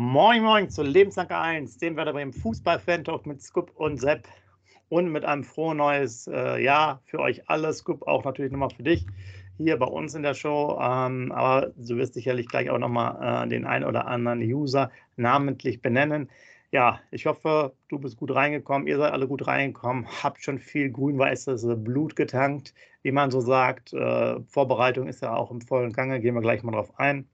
Moin 0.00 0.44
Moin 0.44 0.70
zu 0.70 0.84
Lebensanker 0.84 1.40
1, 1.40 1.78
dem 1.78 1.96
Werder 1.96 2.12
Bremen 2.12 2.32
Fußball-Fan-Talk 2.32 3.26
mit 3.26 3.42
Scoop 3.42 3.72
und 3.74 3.96
Sepp 3.96 4.28
und 4.90 5.10
mit 5.10 5.24
einem 5.24 5.42
frohen 5.42 5.78
neues 5.78 6.28
äh, 6.28 6.62
Jahr 6.62 7.02
für 7.04 7.18
euch 7.18 7.50
alle. 7.50 7.72
Scoop 7.72 8.06
auch 8.06 8.22
natürlich 8.22 8.52
nochmal 8.52 8.70
für 8.70 8.84
dich 8.84 9.04
hier 9.56 9.76
bei 9.76 9.86
uns 9.86 10.14
in 10.14 10.22
der 10.22 10.34
Show. 10.34 10.78
Ähm, 10.80 11.32
aber 11.32 11.72
du 11.74 11.96
wirst 11.96 12.14
sicherlich 12.14 12.46
gleich 12.46 12.70
auch 12.70 12.78
nochmal 12.78 13.44
äh, 13.44 13.48
den 13.48 13.66
einen 13.66 13.84
oder 13.84 14.06
anderen 14.06 14.40
User 14.40 14.92
namentlich 15.16 15.82
benennen. 15.82 16.30
Ja, 16.70 17.00
ich 17.10 17.26
hoffe, 17.26 17.72
du 17.88 17.98
bist 17.98 18.18
gut 18.18 18.32
reingekommen. 18.32 18.86
Ihr 18.86 18.98
seid 18.98 19.12
alle 19.12 19.26
gut 19.26 19.48
reingekommen. 19.48 20.06
Habt 20.22 20.44
schon 20.44 20.60
viel 20.60 20.92
grün-weißes 20.92 21.66
Blut 21.74 22.14
getankt, 22.14 22.72
wie 23.02 23.10
man 23.10 23.32
so 23.32 23.40
sagt. 23.40 23.92
Äh, 23.94 24.40
Vorbereitung 24.42 25.08
ist 25.08 25.22
ja 25.22 25.34
auch 25.34 25.50
im 25.50 25.60
vollen 25.60 25.92
Gange. 25.92 26.20
Gehen 26.20 26.36
wir 26.36 26.40
gleich 26.40 26.62
mal 26.62 26.70
drauf 26.70 26.96
ein. 27.00 27.28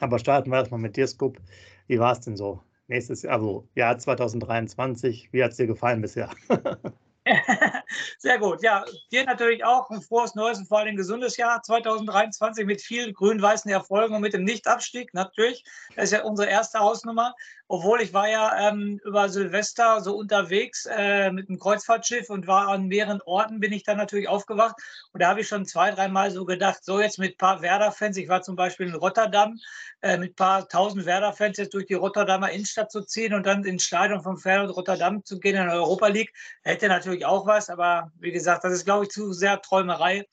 Aber 0.00 0.18
starten 0.18 0.50
wir 0.50 0.56
erstmal 0.56 0.80
mit 0.80 0.96
dir, 0.96 1.06
Scoop. 1.06 1.38
Wie 1.86 1.98
war 1.98 2.12
es 2.12 2.20
denn 2.20 2.36
so? 2.36 2.62
Nächstes 2.88 3.22
Jahr, 3.22 3.34
also 3.34 3.68
Jahr 3.74 3.98
2023, 3.98 5.32
wie 5.32 5.42
hat 5.44 5.52
es 5.52 5.56
dir 5.56 5.66
gefallen 5.66 6.00
bisher? 6.00 6.30
Sehr 8.18 8.38
gut. 8.38 8.62
Ja, 8.62 8.84
dir 9.10 9.24
natürlich 9.24 9.64
auch 9.64 9.90
ein 9.90 10.00
frohes 10.00 10.34
neues 10.34 10.58
und 10.58 10.68
vor 10.68 10.78
allem 10.78 10.88
ein 10.88 10.96
gesundes 10.96 11.36
Jahr 11.36 11.62
2023 11.62 12.66
mit 12.66 12.80
vielen 12.80 13.12
grün-weißen 13.12 13.70
Erfolgen 13.70 14.14
und 14.14 14.20
mit 14.22 14.32
dem 14.32 14.44
Nichtabstieg 14.44 15.14
natürlich. 15.14 15.64
Das 15.96 16.04
ist 16.04 16.12
ja 16.12 16.24
unsere 16.24 16.48
erste 16.48 16.78
Hausnummer. 16.78 17.34
Obwohl 17.74 18.02
ich 18.02 18.12
war 18.12 18.28
ja 18.28 18.68
ähm, 18.68 19.00
über 19.02 19.30
Silvester 19.30 20.02
so 20.02 20.14
unterwegs 20.14 20.86
äh, 20.94 21.30
mit 21.30 21.48
einem 21.48 21.58
Kreuzfahrtschiff 21.58 22.28
und 22.28 22.46
war 22.46 22.68
an 22.68 22.86
mehreren 22.86 23.22
Orten, 23.22 23.60
bin 23.60 23.72
ich 23.72 23.82
dann 23.82 23.96
natürlich 23.96 24.28
aufgewacht. 24.28 24.76
Und 25.12 25.22
da 25.22 25.28
habe 25.28 25.40
ich 25.40 25.48
schon 25.48 25.64
zwei, 25.64 25.90
dreimal 25.90 26.30
so 26.30 26.44
gedacht, 26.44 26.84
so 26.84 27.00
jetzt 27.00 27.18
mit 27.18 27.34
ein 27.34 27.38
paar 27.38 27.62
Werder-Fans. 27.62 28.18
Ich 28.18 28.28
war 28.28 28.42
zum 28.42 28.56
Beispiel 28.56 28.88
in 28.88 28.94
Rotterdam 28.94 29.58
äh, 30.02 30.18
mit 30.18 30.32
ein 30.32 30.34
paar 30.34 30.68
tausend 30.68 31.06
Werder-Fans 31.06 31.56
jetzt 31.56 31.72
durch 31.72 31.86
die 31.86 31.94
Rotterdamer 31.94 32.50
Innenstadt 32.50 32.90
zu 32.90 33.06
ziehen 33.06 33.32
und 33.32 33.46
dann 33.46 33.64
ins 33.64 33.84
Stadion 33.84 34.22
vom 34.22 34.36
Feyenoord 34.36 34.76
Rotterdam 34.76 35.24
zu 35.24 35.40
gehen 35.40 35.56
in 35.56 35.66
der 35.66 35.76
Europa 35.76 36.08
League. 36.08 36.34
Hätte 36.64 36.88
natürlich 36.88 37.24
auch 37.24 37.46
was, 37.46 37.70
aber 37.70 37.81
wie 38.18 38.32
gesagt, 38.32 38.64
das 38.64 38.72
ist, 38.72 38.84
glaube 38.84 39.04
ich, 39.04 39.10
zu 39.10 39.32
sehr 39.32 39.60
Träumerei. 39.60 40.26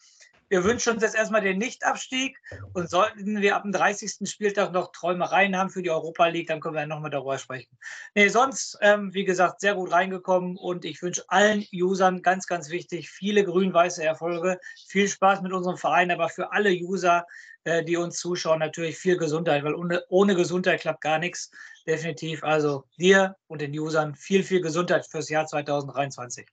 Wir 0.52 0.64
wünschen 0.64 0.94
uns 0.94 1.04
jetzt 1.04 1.16
erstmal 1.16 1.42
den 1.42 1.60
Nichtabstieg 1.60 2.36
und 2.74 2.90
sollten 2.90 3.40
wir 3.40 3.56
ab 3.56 3.62
dem 3.62 3.72
30. 3.72 4.28
Spieltag 4.28 4.72
noch 4.72 4.92
Träumereien 4.92 5.56
haben 5.56 5.70
für 5.70 5.84
die 5.84 5.92
Europa 5.92 6.26
League, 6.26 6.48
dann 6.48 6.60
können 6.60 6.74
wir 6.74 6.88
nochmal 6.88 7.12
darüber 7.12 7.38
sprechen. 7.38 7.78
Nee, 8.16 8.30
sonst, 8.30 8.76
ähm, 8.82 9.14
wie 9.14 9.26
gesagt, 9.26 9.62
sehr 9.62 9.76
gut 9.76 9.92
reingekommen 9.92 10.58
und 10.58 10.86
ich 10.86 11.04
wünsche 11.04 11.24
allen 11.28 11.64
Usern 11.72 12.24
ganz, 12.24 12.48
ganz 12.48 12.72
wichtig, 12.72 13.12
viele 13.12 13.44
grün-weiße 13.44 14.04
Erfolge, 14.04 14.60
viel 14.88 15.08
Spaß 15.08 15.42
mit 15.42 15.54
unserem 15.54 15.78
Verein, 15.78 16.10
aber 16.10 16.30
für 16.30 16.52
alle 16.52 16.72
User, 16.72 17.28
äh, 17.66 17.84
die 17.84 17.98
uns 17.98 18.18
zuschauen, 18.18 18.58
natürlich 18.58 18.98
viel 18.98 19.18
Gesundheit, 19.18 19.64
weil 19.64 19.76
ohne, 19.76 20.04
ohne 20.10 20.34
Gesundheit 20.34 20.82
klappt 20.82 21.02
gar 21.02 21.20
nichts. 21.20 21.52
Definitiv. 21.86 22.44
Also 22.44 22.86
dir 22.98 23.36
und 23.48 23.62
den 23.62 23.78
Usern 23.78 24.16
viel, 24.16 24.44
viel 24.44 24.62
Gesundheit 24.62 25.06
fürs 25.06 25.30
Jahr 25.30 25.46
2023. 25.46 26.48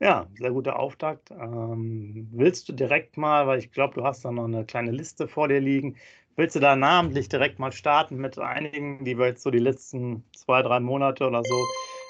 Ja, 0.00 0.26
sehr 0.34 0.50
guter 0.50 0.78
Auftakt. 0.78 1.30
Ähm, 1.30 2.28
willst 2.32 2.68
du 2.68 2.72
direkt 2.72 3.16
mal, 3.16 3.46
weil 3.46 3.58
ich 3.58 3.72
glaube, 3.72 3.94
du 3.94 4.04
hast 4.04 4.24
da 4.24 4.30
noch 4.30 4.44
eine 4.44 4.64
kleine 4.64 4.90
Liste 4.90 5.28
vor 5.28 5.48
dir 5.48 5.60
liegen, 5.60 5.96
willst 6.36 6.56
du 6.56 6.60
da 6.60 6.76
namentlich 6.76 7.28
direkt 7.28 7.58
mal 7.58 7.72
starten 7.72 8.16
mit 8.16 8.38
einigen, 8.38 9.04
die 9.04 9.18
wir 9.18 9.26
jetzt 9.26 9.42
so 9.42 9.50
die 9.50 9.58
letzten 9.58 10.24
zwei, 10.34 10.62
drei 10.62 10.80
Monate 10.80 11.26
oder 11.26 11.42
so 11.44 11.64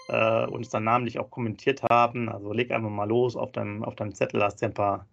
äh, 0.09 0.47
uns 0.47 0.71
dann 0.71 0.85
namentlich 0.85 1.19
auch 1.19 1.31
kommentiert 1.31 1.83
haben? 1.83 2.29
Also 2.29 2.53
leg 2.53 2.71
einfach 2.71 2.91
mal 2.91 3.09
los 3.09 3.37
auf 3.37 3.53
deinem, 3.53 3.85
auf 3.85 3.95
deinem 3.97 4.15
Zettel, 4.15 4.43
hast 4.43 4.63
du 4.63 4.67
ein 4.67 4.75
paar 4.75 5.07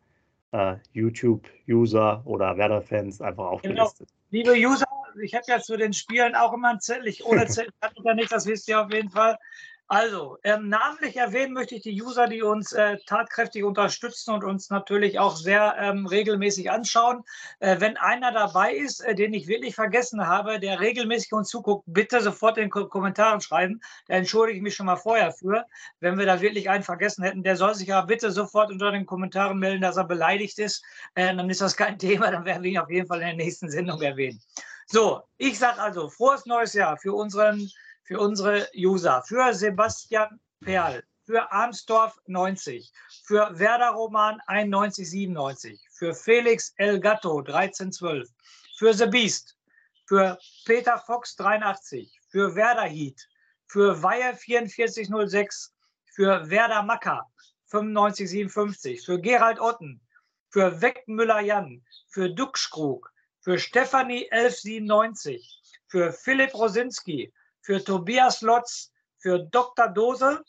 äh, 0.52 0.76
YouTube-User 0.94 2.22
oder 2.26 2.58
Werder-Fans 2.58 3.22
einfach 3.22 3.46
aufgelistet. 3.46 4.08
Genau. 4.32 4.54
Liebe 4.54 4.68
User, 4.68 4.86
ich 5.22 5.34
habe 5.34 5.46
ja 5.48 5.60
zu 5.60 5.78
den 5.78 5.94
Spielen 5.94 6.36
auch 6.36 6.54
immer 6.54 6.70
ein 6.70 6.80
Zettel. 6.80 7.08
Ich 7.08 7.26
ohne 7.26 7.48
Zettel 7.48 7.74
ich 7.96 8.04
da 8.04 8.14
nicht, 8.14 8.32
das 8.32 8.46
wisst 8.46 8.68
ihr 8.68 8.82
auf 8.82 8.92
jeden 8.94 9.10
Fall. 9.10 9.38
Also, 9.88 10.38
ähm, 10.44 10.70
namentlich 10.70 11.18
erwähnen 11.18 11.52
möchte 11.52 11.76
ich 11.76 11.82
die 11.82 12.02
User, 12.02 12.26
die 12.28 12.42
uns 12.42 12.72
äh, 12.72 12.98
tatkräftig 13.08 13.66
unterstützen 13.66 14.34
und 14.34 14.46
uns 14.46 14.70
natürlich 14.70 15.20
auch 15.20 15.36
sehr 15.36 15.76
ähm, 15.78 16.06
regelmäßig 16.06 16.72
anschauen. 16.72 17.24
Äh, 17.60 17.82
wenn 17.82 17.98
einer 17.98 18.32
dabei 18.32 18.74
ist, 18.74 19.02
äh, 19.02 19.16
den 19.16 19.34
ich 19.34 19.48
wirklich 19.48 19.76
vergessen 19.76 20.26
habe, 20.26 20.62
der 20.62 20.80
regelmäßig 20.80 21.34
uns 21.34 21.50
zuguckt, 21.50 21.84
bitte 21.88 22.22
sofort 22.22 22.58
in 22.58 22.70
den 22.70 22.90
Kommentaren 22.90 23.42
schreiben. 23.42 23.82
Da 24.08 24.16
entschuldige 24.16 24.58
ich 24.58 24.64
mich 24.64 24.76
schon 24.76 24.86
mal 24.86 24.96
vorher 24.96 25.34
für. 25.34 25.66
Wenn 26.00 26.18
wir 26.18 26.26
da 26.26 26.40
wirklich 26.40 26.70
einen 26.70 26.84
vergessen 26.84 27.26
hätten, 27.26 27.44
der 27.44 27.58
soll 27.58 27.76
sich 27.76 27.94
aber 27.94 28.08
bitte 28.08 28.32
sofort 28.32 28.72
unter 28.72 28.92
den 28.92 29.06
Kommentaren 29.06 29.60
melden, 29.60 29.82
dass 29.82 29.98
er 29.98 30.06
beleidigt 30.06 30.58
ist. 30.60 30.86
Äh, 31.16 31.36
dann 31.36 31.50
ist 31.50 31.60
das 31.60 31.76
kein 31.76 32.00
Thema, 32.00 32.32
dann 32.32 32.46
werden 32.46 32.64
wir 32.64 32.72
ihn 32.72 32.78
auf 32.78 32.90
jeden 32.90 33.08
Fall 33.08 33.20
in 33.20 33.28
der 33.28 33.36
nächsten 33.36 33.70
Sendung 33.70 34.02
erwähnen. 34.02 34.42
So, 34.88 35.22
ich 35.38 35.60
sage 35.60 35.82
also, 35.82 36.10
frohes 36.10 36.46
neues 36.46 36.74
Jahr 36.74 36.98
für 36.98 37.14
unseren 37.14 37.70
für 38.04 38.20
unsere 38.20 38.68
User, 38.76 39.24
für 39.28 39.54
Sebastian 39.54 40.40
Perl, 40.62 41.04
für 41.26 41.52
Armsdorf 41.52 42.20
90, 42.28 42.92
für 43.26 43.58
Werder 43.58 43.92
Roman 43.92 44.42
9197, 44.48 45.80
für 45.94 46.14
Felix 46.14 46.74
Elgato 46.78 47.40
1312, 47.40 48.30
für 48.78 48.94
The 48.94 49.06
Beast, 49.06 49.56
für 50.08 50.38
Peter 50.66 50.98
Fox 50.98 51.36
83, 51.36 52.20
für 52.30 52.56
Werder 52.56 52.84
Heat, 52.84 53.22
für 53.68 54.02
Weihe 54.04 54.36
4406, 54.36 55.74
für 56.14 56.50
Werder 56.50 56.84
Macker 56.84 57.32
9557, 57.72 59.06
für 59.06 59.20
Gerald 59.20 59.60
Otten, 59.60 60.02
für 60.50 60.82
Weckmüller 60.82 61.40
Jan, 61.40 61.82
für 62.10 62.30
Duxkrug, 62.30 63.10
für 63.40 63.58
Stefanie 63.58 64.30
1197, 64.32 65.62
für 65.88 66.12
Philipp 66.12 66.54
Rosinski, 66.54 67.34
für 67.62 67.84
Tobias 67.84 68.42
Lotz, 68.42 68.92
für 69.18 69.40
Dr. 69.40 69.88
Dose, 69.88 70.44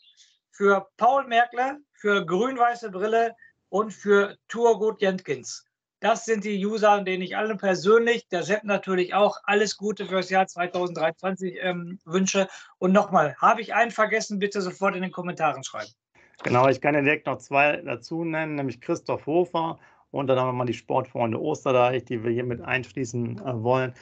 für 0.51 0.87
Paul 0.97 1.27
Merkle, 1.27 1.79
für 1.93 2.25
Grün-Weiße 2.25 2.91
Brille 2.91 3.35
und 3.69 3.91
für 3.91 4.37
Turgut 4.47 5.01
Jentkins. 5.01 5.65
Das 5.99 6.25
sind 6.25 6.43
die 6.43 6.65
User, 6.65 7.01
denen 7.01 7.23
ich 7.23 7.37
allen 7.37 7.57
persönlich, 7.57 8.27
der 8.27 8.43
Sepp 8.43 8.65
natürlich 8.65 9.13
auch, 9.13 9.37
alles 9.45 9.77
Gute 9.77 10.05
für 10.05 10.15
das 10.15 10.29
Jahr 10.29 10.45
2023 10.45 11.57
ähm, 11.61 11.97
wünsche. 12.03 12.49
Und 12.77 12.91
nochmal, 12.91 13.35
habe 13.37 13.61
ich 13.61 13.73
einen 13.73 13.91
vergessen, 13.91 14.37
bitte 14.37 14.61
sofort 14.61 14.97
in 14.97 15.01
den 15.01 15.13
Kommentaren 15.13 15.63
schreiben. 15.63 15.91
Genau, 16.43 16.67
ich 16.67 16.81
kann 16.81 16.93
direkt 16.93 17.25
noch 17.25 17.37
zwei 17.37 17.77
dazu 17.77 18.25
nennen, 18.25 18.55
nämlich 18.55 18.81
Christoph 18.81 19.25
Hofer 19.25 19.79
und 20.11 20.27
dann 20.27 20.37
haben 20.37 20.49
wir 20.49 20.53
mal 20.53 20.65
die 20.65 20.73
Sportfreunde 20.73 21.41
Osterdeich, 21.41 22.03
die 22.03 22.21
wir 22.21 22.31
hier 22.31 22.43
mit 22.43 22.61
einschließen 22.61 23.39
äh, 23.39 23.63
wollen. 23.63 23.93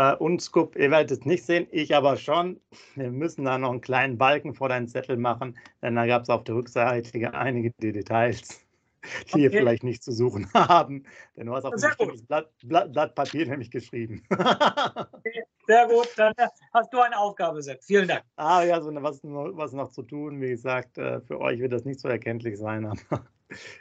Äh, 0.00 0.14
und 0.14 0.40
Scoop, 0.40 0.76
ihr 0.76 0.90
werdet 0.90 1.10
es 1.10 1.26
nicht 1.26 1.44
sehen, 1.44 1.66
ich 1.70 1.94
aber 1.94 2.16
schon. 2.16 2.58
Wir 2.94 3.10
müssen 3.10 3.44
da 3.44 3.58
noch 3.58 3.70
einen 3.70 3.82
kleinen 3.82 4.16
Balken 4.16 4.54
vor 4.54 4.70
deinen 4.70 4.88
Zettel 4.88 5.18
machen, 5.18 5.58
denn 5.82 5.94
da 5.94 6.06
gab 6.06 6.22
es 6.22 6.30
auf 6.30 6.42
der 6.44 6.54
Rückseite 6.54 7.34
einige 7.34 7.70
Details, 7.72 8.64
die 9.02 9.32
okay. 9.32 9.40
hier 9.40 9.50
vielleicht 9.50 9.84
nicht 9.84 10.02
zu 10.02 10.12
suchen 10.12 10.50
haben. 10.54 11.04
Denn 11.36 11.48
du 11.48 11.54
hast 11.54 11.66
auf 11.66 11.74
ein 11.74 12.26
Blatt, 12.28 12.48
Blatt, 12.62 12.92
Blatt, 12.92 13.14
Papier 13.14 13.46
nämlich 13.46 13.70
geschrieben. 13.70 14.22
Sehr 15.66 15.86
gut, 15.86 16.08
dann 16.16 16.32
äh, 16.38 16.48
hast 16.72 16.94
du 16.94 17.00
eine 17.00 17.18
Aufgabe, 17.18 17.62
Sepp. 17.62 17.84
Vielen 17.84 18.08
Dank. 18.08 18.22
Ah 18.36 18.62
ja, 18.62 18.80
so 18.80 18.90
was, 18.94 19.20
was 19.22 19.72
noch 19.74 19.90
zu 19.90 20.02
tun. 20.02 20.40
Wie 20.40 20.48
gesagt, 20.48 20.96
äh, 20.96 21.20
für 21.20 21.38
euch 21.38 21.60
wird 21.60 21.74
das 21.74 21.84
nicht 21.84 22.00
so 22.00 22.08
erkenntlich 22.08 22.58
sein, 22.58 22.86
aber 23.10 23.26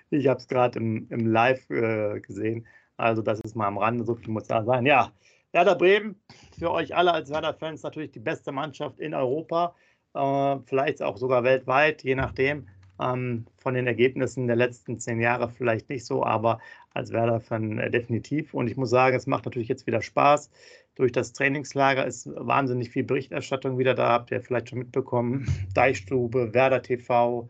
ich 0.10 0.28
habe 0.28 0.42
es 0.42 0.50
gerade 0.50 0.80
im, 0.80 1.08
im 1.12 1.28
Live 1.28 1.70
äh, 1.70 2.20
gesehen. 2.20 2.68
Also 2.98 3.22
das 3.22 3.40
ist 3.40 3.56
mal 3.56 3.68
am 3.68 3.78
Rande, 3.78 4.04
so 4.04 4.16
viel 4.16 4.28
muss 4.28 4.48
da 4.48 4.66
sein. 4.66 4.86
Ja, 4.86 5.14
Werder 5.52 5.76
Bremen, 5.76 6.16
für 6.58 6.72
euch 6.72 6.96
alle 6.96 7.12
als 7.14 7.30
Werder-Fans 7.32 7.82
natürlich 7.82 8.12
die 8.12 8.20
beste 8.20 8.52
Mannschaft 8.52 9.00
in 9.00 9.14
Europa. 9.14 9.76
äh, 10.14 10.58
vielleicht 10.66 11.02
auch 11.02 11.18
sogar 11.18 11.44
weltweit, 11.44 12.04
je 12.04 12.16
nachdem. 12.16 12.68
Ähm, 13.02 13.46
von 13.58 13.74
den 13.76 13.88
Ergebnissen 13.88 14.48
der 14.48 14.58
letzten 14.58 15.00
zehn 15.00 15.22
Jahre 15.22 15.50
vielleicht 15.50 15.88
nicht 15.90 16.06
so, 16.06 16.24
aber 16.26 16.60
als 16.94 17.12
Werder-Fan 17.12 17.80
äh, 17.80 17.90
definitiv. 17.90 18.54
Und 18.54 18.70
ich 18.70 18.76
muss 18.78 18.90
sagen, 18.90 19.16
es 19.16 19.28
macht 19.28 19.46
natürlich 19.46 19.70
jetzt 19.70 19.88
wieder 19.88 20.02
Spaß. 20.02 20.50
Durch 20.96 21.12
das 21.12 21.32
Trainingslager 21.34 22.06
ist 22.06 22.30
wahnsinnig 22.36 22.90
viel 22.90 23.04
Berichterstattung 23.04 23.78
wieder 23.78 23.94
da, 23.94 24.10
habt 24.10 24.32
ihr 24.32 24.42
vielleicht 24.42 24.70
schon 24.70 24.80
mitbekommen. 24.80 25.48
Deichstube, 25.74 26.54
Werder 26.54 26.82
TV. 26.82 27.50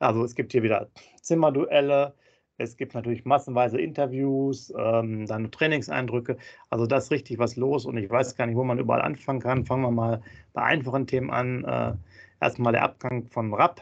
Also 0.00 0.24
es 0.24 0.34
gibt 0.34 0.52
hier 0.52 0.62
wieder 0.62 0.90
Zimmerduelle. 1.22 2.14
Es 2.58 2.76
gibt 2.76 2.94
natürlich 2.94 3.24
massenweise 3.24 3.80
Interviews, 3.80 4.72
ähm, 4.76 5.26
dann 5.26 5.50
Trainingseindrücke. 5.52 6.36
Also 6.70 6.86
da 6.86 6.96
ist 6.96 7.12
richtig 7.12 7.38
was 7.38 7.54
los 7.54 7.86
und 7.86 7.96
ich 7.96 8.10
weiß 8.10 8.34
gar 8.36 8.46
nicht, 8.46 8.56
wo 8.56 8.64
man 8.64 8.80
überall 8.80 9.00
anfangen 9.00 9.40
kann. 9.40 9.64
Fangen 9.64 9.82
wir 9.82 9.92
mal 9.92 10.22
bei 10.52 10.62
einfachen 10.62 11.06
Themen 11.06 11.30
an. 11.30 11.64
Äh, 11.64 11.94
erstmal 12.40 12.72
der 12.72 12.82
Abgang 12.82 13.26
von 13.28 13.54
Rapp. 13.54 13.80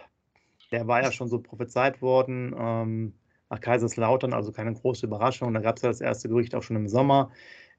Der 0.72 0.86
war 0.86 1.02
ja 1.02 1.10
schon 1.10 1.28
so 1.28 1.38
prophezeit 1.38 2.02
worden 2.02 2.54
ähm, 2.58 3.14
nach 3.48 3.60
Kaiserslautern, 3.60 4.34
also 4.34 4.52
keine 4.52 4.74
große 4.74 5.06
Überraschung. 5.06 5.54
Da 5.54 5.60
gab 5.60 5.76
es 5.76 5.82
ja 5.82 5.88
das 5.88 6.02
erste 6.02 6.28
Gerücht 6.28 6.54
auch 6.54 6.62
schon 6.62 6.76
im 6.76 6.88
Sommer. 6.88 7.30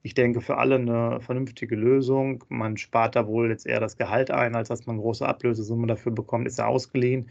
Ich 0.02 0.16
denke, 0.16 0.42
für 0.42 0.58
alle 0.58 0.76
eine 0.76 1.22
vernünftige 1.22 1.76
Lösung. 1.76 2.44
Man 2.50 2.78
spart 2.78 3.16
da 3.16 3.28
wohl 3.28 3.50
jetzt 3.50 3.68
eher 3.68 3.80
das 3.80 3.98
Gehalt 3.98 4.32
ein, 4.32 4.56
als 4.56 4.70
dass 4.70 4.88
man 4.88 4.98
große 4.98 5.28
Ablösesumme 5.28 5.86
dafür 5.86 6.12
bekommt. 6.12 6.48
Ist 6.48 6.60
er 6.60 6.68
ausgeliehen. 6.70 7.30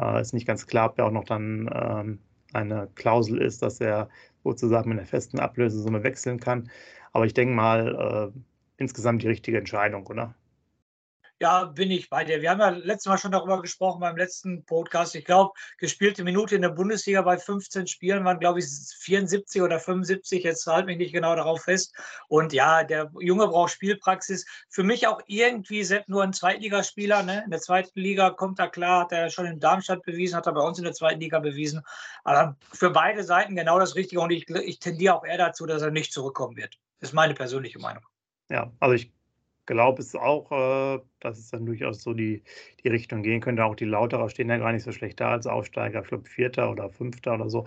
Äh, 0.00 0.20
ist 0.20 0.34
nicht 0.34 0.46
ganz 0.46 0.66
klar, 0.66 0.90
ob 0.90 0.98
er 0.98 1.06
auch 1.06 1.12
noch 1.12 1.24
dann 1.24 1.70
ähm, 1.72 2.18
eine 2.54 2.88
Klausel 2.94 3.40
ist, 3.40 3.62
dass 3.62 3.80
er 3.80 4.08
sozusagen 4.44 4.90
mit 4.90 4.98
einer 4.98 5.06
festen 5.06 5.38
Ablösesumme 5.40 6.02
wechseln 6.04 6.40
kann. 6.40 6.70
Aber 7.12 7.26
ich 7.26 7.34
denke 7.34 7.54
mal, 7.54 8.32
äh, 8.34 8.38
insgesamt 8.76 9.22
die 9.22 9.28
richtige 9.28 9.58
Entscheidung, 9.58 10.06
oder? 10.06 10.34
Ja, 11.40 11.64
bin 11.64 11.90
ich 11.90 12.08
bei 12.08 12.22
dir. 12.22 12.40
Wir 12.40 12.50
haben 12.50 12.60
ja 12.60 12.68
letztes 12.68 13.06
Mal 13.06 13.18
schon 13.18 13.32
darüber 13.32 13.60
gesprochen 13.60 14.00
beim 14.00 14.16
letzten 14.16 14.64
Podcast. 14.64 15.16
Ich 15.16 15.24
glaube, 15.24 15.52
gespielte 15.78 16.22
Minute 16.22 16.54
in 16.54 16.62
der 16.62 16.68
Bundesliga 16.68 17.22
bei 17.22 17.36
15 17.38 17.88
Spielen 17.88 18.24
waren, 18.24 18.38
glaube 18.38 18.60
ich, 18.60 18.66
74 19.00 19.60
oder 19.60 19.80
75. 19.80 20.44
Jetzt 20.44 20.64
halte 20.68 20.86
mich 20.86 20.98
nicht 20.98 21.12
genau 21.12 21.34
darauf 21.34 21.62
fest. 21.62 21.92
Und 22.28 22.52
ja, 22.52 22.84
der 22.84 23.10
Junge 23.18 23.48
braucht 23.48 23.72
Spielpraxis. 23.72 24.46
Für 24.70 24.84
mich 24.84 25.08
auch 25.08 25.20
irgendwie 25.26 25.84
nur 26.06 26.22
ein 26.22 26.32
Zweitligaspieler. 26.32 27.24
Ne? 27.24 27.42
In 27.44 27.50
der 27.50 27.60
zweiten 27.60 27.98
Liga 27.98 28.30
kommt 28.30 28.60
er 28.60 28.68
klar, 28.68 29.00
hat 29.00 29.12
er 29.12 29.28
schon 29.28 29.46
in 29.46 29.58
Darmstadt 29.58 30.02
bewiesen, 30.04 30.36
hat 30.36 30.46
er 30.46 30.52
bei 30.52 30.62
uns 30.62 30.78
in 30.78 30.84
der 30.84 30.94
zweiten 30.94 31.20
Liga 31.20 31.40
bewiesen. 31.40 31.82
Aber 32.22 32.56
für 32.72 32.90
beide 32.90 33.24
Seiten 33.24 33.56
genau 33.56 33.80
das 33.80 33.96
Richtige. 33.96 34.20
Und 34.20 34.30
ich, 34.30 34.48
ich 34.48 34.78
tendiere 34.78 35.16
auch 35.16 35.24
eher 35.26 35.38
dazu, 35.38 35.66
dass 35.66 35.82
er 35.82 35.90
nicht 35.90 36.12
zurückkommen 36.12 36.56
wird. 36.56 36.78
Das 37.00 37.10
ist 37.10 37.14
meine 37.14 37.34
persönliche 37.34 37.80
Meinung. 37.80 38.04
Ja, 38.48 38.70
also 38.78 38.94
ich 38.94 39.12
glaube 39.66 40.02
es 40.02 40.14
auch, 40.14 40.50
äh, 40.52 41.00
dass 41.20 41.38
es 41.38 41.50
dann 41.50 41.66
durchaus 41.66 42.02
so 42.02 42.12
die, 42.12 42.42
die 42.82 42.88
Richtung 42.88 43.22
gehen 43.22 43.40
könnte. 43.40 43.64
Auch 43.64 43.74
die 43.74 43.84
Lauterer 43.84 44.28
stehen 44.28 44.48
ja 44.48 44.58
gar 44.58 44.72
nicht 44.72 44.82
so 44.82 44.92
schlecht 44.92 45.20
da 45.20 45.30
als 45.30 45.46
Aufsteiger, 45.46 46.02
ich 46.02 46.08
glaube 46.08 46.28
Vierter 46.28 46.70
oder 46.70 46.90
Fünfter 46.90 47.34
oder 47.34 47.48
so. 47.48 47.66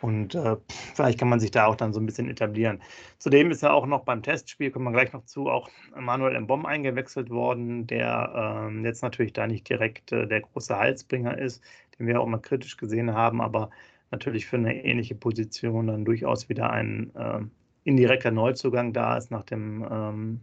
Und 0.00 0.34
äh, 0.34 0.56
vielleicht 0.94 1.18
kann 1.18 1.28
man 1.28 1.40
sich 1.40 1.50
da 1.50 1.66
auch 1.66 1.76
dann 1.76 1.92
so 1.92 2.00
ein 2.00 2.06
bisschen 2.06 2.28
etablieren. 2.28 2.80
Zudem 3.18 3.50
ist 3.50 3.62
ja 3.62 3.72
auch 3.72 3.86
noch 3.86 4.04
beim 4.04 4.22
Testspiel, 4.22 4.70
kommen 4.70 4.86
wir 4.86 4.92
gleich 4.92 5.12
noch 5.12 5.24
zu, 5.24 5.48
auch 5.48 5.68
Manuel 5.98 6.40
Mbom 6.40 6.66
eingewechselt 6.66 7.30
worden, 7.30 7.86
der 7.86 8.70
äh, 8.70 8.82
jetzt 8.82 9.02
natürlich 9.02 9.32
da 9.32 9.46
nicht 9.46 9.68
direkt 9.68 10.12
äh, 10.12 10.26
der 10.26 10.40
große 10.40 10.76
Halsbringer 10.76 11.38
ist, 11.38 11.62
den 11.98 12.06
wir 12.06 12.20
auch 12.20 12.26
mal 12.26 12.38
kritisch 12.38 12.76
gesehen 12.76 13.14
haben, 13.14 13.40
aber 13.40 13.70
natürlich 14.10 14.46
für 14.46 14.56
eine 14.56 14.84
ähnliche 14.84 15.14
Position 15.14 15.88
dann 15.88 16.04
durchaus 16.04 16.48
wieder 16.48 16.70
ein 16.70 17.14
äh, 17.16 17.40
indirekter 17.84 18.30
Neuzugang 18.30 18.92
da 18.92 19.16
ist 19.16 19.30
nach 19.30 19.44
dem 19.44 19.86
ähm, 19.90 20.40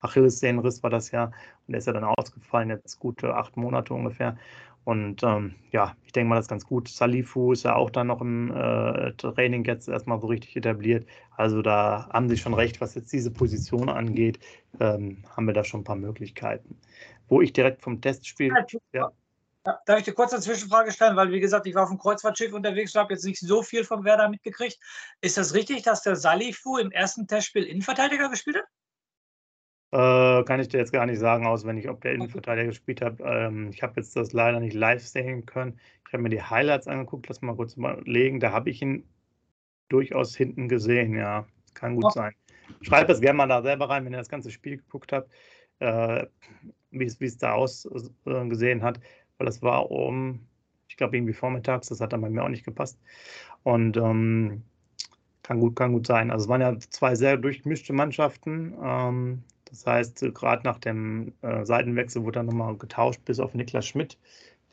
Achillessehnenriss 0.00 0.82
war 0.82 0.90
das 0.90 1.10
ja. 1.10 1.24
Und 1.24 1.32
der 1.68 1.78
ist 1.78 1.86
ja 1.86 1.92
dann 1.92 2.04
ausgefallen, 2.04 2.70
jetzt 2.70 2.98
gute 2.98 3.34
acht 3.34 3.56
Monate 3.56 3.94
ungefähr. 3.94 4.36
Und 4.84 5.22
ähm, 5.22 5.54
ja, 5.72 5.94
ich 6.04 6.12
denke 6.12 6.30
mal, 6.30 6.36
das 6.36 6.46
ist 6.46 6.50
ganz 6.50 6.66
gut. 6.66 6.88
Salifu 6.88 7.52
ist 7.52 7.64
ja 7.64 7.74
auch 7.74 7.90
dann 7.90 8.06
noch 8.06 8.20
im 8.20 8.50
äh, 8.50 9.12
Training 9.12 9.64
jetzt 9.64 9.88
erstmal 9.88 10.20
so 10.20 10.26
richtig 10.26 10.56
etabliert. 10.56 11.06
Also 11.36 11.60
da 11.62 12.08
haben 12.12 12.28
Sie 12.28 12.38
schon 12.38 12.54
recht, 12.54 12.80
was 12.80 12.94
jetzt 12.94 13.12
diese 13.12 13.30
Position 13.30 13.88
angeht, 13.88 14.38
ähm, 14.80 15.22
haben 15.36 15.46
wir 15.46 15.52
da 15.52 15.64
schon 15.64 15.80
ein 15.80 15.84
paar 15.84 15.96
Möglichkeiten. 15.96 16.78
Wo 17.28 17.40
ich 17.40 17.52
direkt 17.52 17.82
vom 17.82 18.00
Testspiel. 18.00 18.52
Ja. 18.92 19.12
Ja, 19.66 19.78
darf 19.84 19.98
ich 19.98 20.06
dir 20.06 20.14
kurz 20.14 20.32
eine 20.32 20.40
Zwischenfrage 20.40 20.90
stellen? 20.90 21.16
Weil, 21.16 21.30
wie 21.32 21.40
gesagt, 21.40 21.66
ich 21.66 21.74
war 21.74 21.82
auf 21.82 21.90
dem 21.90 21.98
Kreuzfahrtschiff 21.98 22.54
unterwegs 22.54 22.94
und 22.94 23.02
habe 23.02 23.12
jetzt 23.12 23.26
nicht 23.26 23.40
so 23.40 23.62
viel 23.62 23.84
vom 23.84 24.04
Werder 24.04 24.30
mitgekriegt. 24.30 24.78
Ist 25.20 25.36
das 25.36 25.52
richtig, 25.52 25.82
dass 25.82 26.02
der 26.02 26.16
Salifu 26.16 26.78
im 26.78 26.90
ersten 26.90 27.26
Testspiel 27.26 27.64
Innenverteidiger 27.64 28.30
gespielt 28.30 28.56
hat? 28.56 28.64
Äh, 29.92 30.44
kann 30.44 30.60
ich 30.60 30.68
dir 30.68 30.78
jetzt 30.78 30.92
gar 30.92 31.06
nicht 31.06 31.18
sagen, 31.18 31.46
auswendig, 31.46 31.88
ob 31.88 32.00
der 32.00 32.12
Innenverteidiger 32.12 32.68
gespielt 32.68 33.00
hat. 33.00 33.16
Ähm, 33.20 33.70
ich 33.72 33.82
habe 33.82 33.94
jetzt 33.96 34.14
das 34.14 34.32
leider 34.32 34.60
nicht 34.60 34.74
live 34.74 35.04
sehen 35.04 35.46
können. 35.46 35.80
Ich 36.06 36.12
habe 36.12 36.22
mir 36.22 36.28
die 36.28 36.42
Highlights 36.42 36.86
angeguckt, 36.86 37.28
lass 37.28 37.42
mal 37.42 37.56
kurz 37.56 37.76
überlegen. 37.76 38.38
Da 38.38 38.52
habe 38.52 38.70
ich 38.70 38.82
ihn 38.82 39.04
durchaus 39.88 40.36
hinten 40.36 40.68
gesehen, 40.68 41.14
ja. 41.14 41.46
Kann 41.74 41.96
gut 41.96 42.06
oh. 42.06 42.10
sein. 42.10 42.34
Schreibt 42.82 43.10
es 43.10 43.20
gerne 43.20 43.36
mal 43.36 43.48
da 43.48 43.62
selber 43.62 43.88
rein, 43.90 44.04
wenn 44.04 44.12
ihr 44.12 44.18
das 44.18 44.28
ganze 44.28 44.50
Spiel 44.50 44.76
geguckt 44.76 45.12
habt, 45.12 45.30
äh, 45.80 46.26
wie 46.90 47.04
es 47.04 47.38
da 47.38 47.52
ausgesehen 47.52 48.80
äh, 48.80 48.82
hat. 48.82 49.00
Weil 49.38 49.46
das 49.46 49.60
war 49.62 49.90
um, 49.90 50.46
ich 50.88 50.96
glaube, 50.96 51.16
irgendwie 51.16 51.32
vormittags, 51.32 51.88
das 51.88 52.00
hat 52.00 52.12
dann 52.12 52.20
bei 52.20 52.30
mir 52.30 52.44
auch 52.44 52.48
nicht 52.48 52.64
gepasst. 52.64 53.00
Und 53.64 53.96
ähm, 53.96 54.62
kann 55.42 55.58
gut, 55.58 55.74
kann 55.74 55.92
gut 55.92 56.06
sein. 56.06 56.30
Also 56.30 56.44
es 56.44 56.48
waren 56.48 56.60
ja 56.60 56.78
zwei 56.78 57.16
sehr 57.16 57.36
durchgemischte 57.36 57.92
Mannschaften. 57.92 58.74
Ähm, 58.80 59.42
das 59.70 59.86
heißt, 59.86 60.22
äh, 60.22 60.30
gerade 60.32 60.62
nach 60.64 60.78
dem 60.78 61.32
äh, 61.42 61.64
Seitenwechsel 61.64 62.22
wurde 62.22 62.40
dann 62.40 62.46
nochmal 62.46 62.76
getauscht, 62.76 63.24
bis 63.24 63.40
auf 63.40 63.54
Niklas 63.54 63.86
Schmidt. 63.86 64.18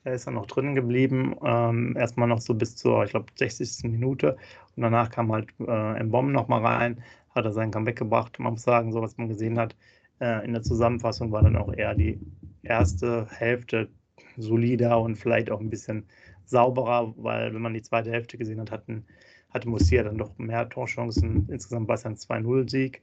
Der 0.06 0.14
ist 0.14 0.28
dann 0.28 0.36
noch 0.36 0.48
drinnen 0.48 0.76
geblieben. 0.76 1.36
Ähm, 1.44 1.96
erstmal 1.98 2.28
noch 2.28 2.42
so 2.42 2.54
bis 2.54 2.76
zur, 2.76 3.04
ich 3.04 3.12
glaube, 3.12 3.28
60. 3.36 3.90
Minute. 3.92 4.38
Und 4.76 4.84
danach 4.84 5.10
kam 5.10 5.32
halt 5.32 5.50
äh, 5.60 6.04
Mbom 6.04 6.32
nochmal 6.32 6.66
rein, 6.66 7.04
hat 7.36 7.46
er 7.46 7.54
sein 7.54 7.72
Comeback 7.72 7.98
gebracht. 7.98 8.40
Man 8.40 8.54
muss 8.54 8.64
sagen, 8.64 8.92
so 8.92 9.02
was 9.02 9.18
man 9.18 9.28
gesehen 9.28 9.60
hat, 9.60 9.76
äh, 10.20 10.46
in 10.46 10.54
der 10.54 10.64
Zusammenfassung 10.64 11.32
war 11.32 11.44
dann 11.44 11.58
auch 11.58 11.74
eher 11.74 11.94
die 11.96 12.20
erste 12.64 13.28
Hälfte 13.32 13.90
solider 14.38 15.00
und 15.00 15.16
vielleicht 15.16 15.52
auch 15.52 15.60
ein 15.60 15.70
bisschen 15.70 16.06
sauberer, 16.46 17.14
weil 17.18 17.54
wenn 17.54 17.62
man 17.62 17.74
die 17.74 17.82
zweite 17.82 18.12
Hälfte 18.12 18.38
gesehen 18.38 18.60
hat, 18.62 18.72
hatten, 18.72 19.06
hatte 19.50 19.70
Musier 19.70 20.04
dann 20.04 20.18
doch 20.18 20.38
mehr 20.38 20.70
Torchancen. 20.70 21.48
Insgesamt 21.50 21.88
war 21.88 21.96
es 21.96 22.06
ein 22.06 22.16
2-0-Sieg. 22.16 23.02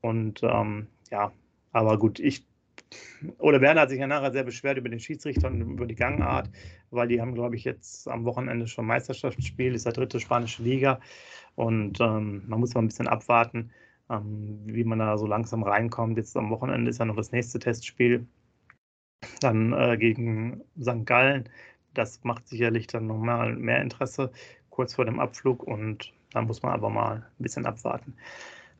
Und 0.00 0.40
ähm, 0.44 0.86
ja, 1.10 1.32
aber 1.72 1.98
gut, 1.98 2.18
ich. 2.18 2.46
Ole 3.38 3.60
Werner 3.60 3.82
hat 3.82 3.90
sich 3.90 3.98
ja 3.98 4.06
nachher 4.06 4.32
sehr 4.32 4.44
beschwert 4.44 4.78
über 4.78 4.88
den 4.88 5.00
Schiedsrichter 5.00 5.48
und 5.48 5.60
über 5.60 5.86
die 5.86 5.96
Gangart, 5.96 6.48
weil 6.90 7.08
die 7.08 7.20
haben, 7.20 7.34
glaube 7.34 7.56
ich, 7.56 7.64
jetzt 7.64 8.08
am 8.08 8.24
Wochenende 8.24 8.66
schon 8.68 8.86
Meisterschaftsspiel, 8.86 9.74
ist 9.74 9.84
der 9.84 9.92
dritte 9.92 10.20
spanische 10.20 10.62
Liga. 10.62 11.00
Und 11.56 12.00
ähm, 12.00 12.44
man 12.46 12.60
muss 12.60 12.74
mal 12.74 12.82
ein 12.82 12.86
bisschen 12.86 13.08
abwarten, 13.08 13.72
ähm, 14.08 14.60
wie 14.64 14.84
man 14.84 15.00
da 15.00 15.18
so 15.18 15.26
langsam 15.26 15.64
reinkommt. 15.64 16.16
Jetzt 16.16 16.36
am 16.36 16.50
Wochenende 16.50 16.88
ist 16.88 16.98
ja 16.98 17.04
noch 17.04 17.16
das 17.16 17.32
nächste 17.32 17.58
Testspiel. 17.58 18.26
Dann 19.40 19.72
äh, 19.72 19.96
gegen 19.98 20.62
St. 20.80 21.04
Gallen. 21.04 21.48
Das 21.94 22.22
macht 22.22 22.46
sicherlich 22.48 22.86
dann 22.86 23.08
nochmal 23.08 23.56
mehr 23.56 23.82
Interesse 23.82 24.30
kurz 24.70 24.94
vor 24.94 25.04
dem 25.04 25.18
Abflug 25.18 25.64
und 25.64 26.12
da 26.32 26.42
muss 26.42 26.62
man 26.62 26.72
aber 26.72 26.90
mal 26.90 27.16
ein 27.16 27.42
bisschen 27.42 27.66
abwarten. 27.66 28.14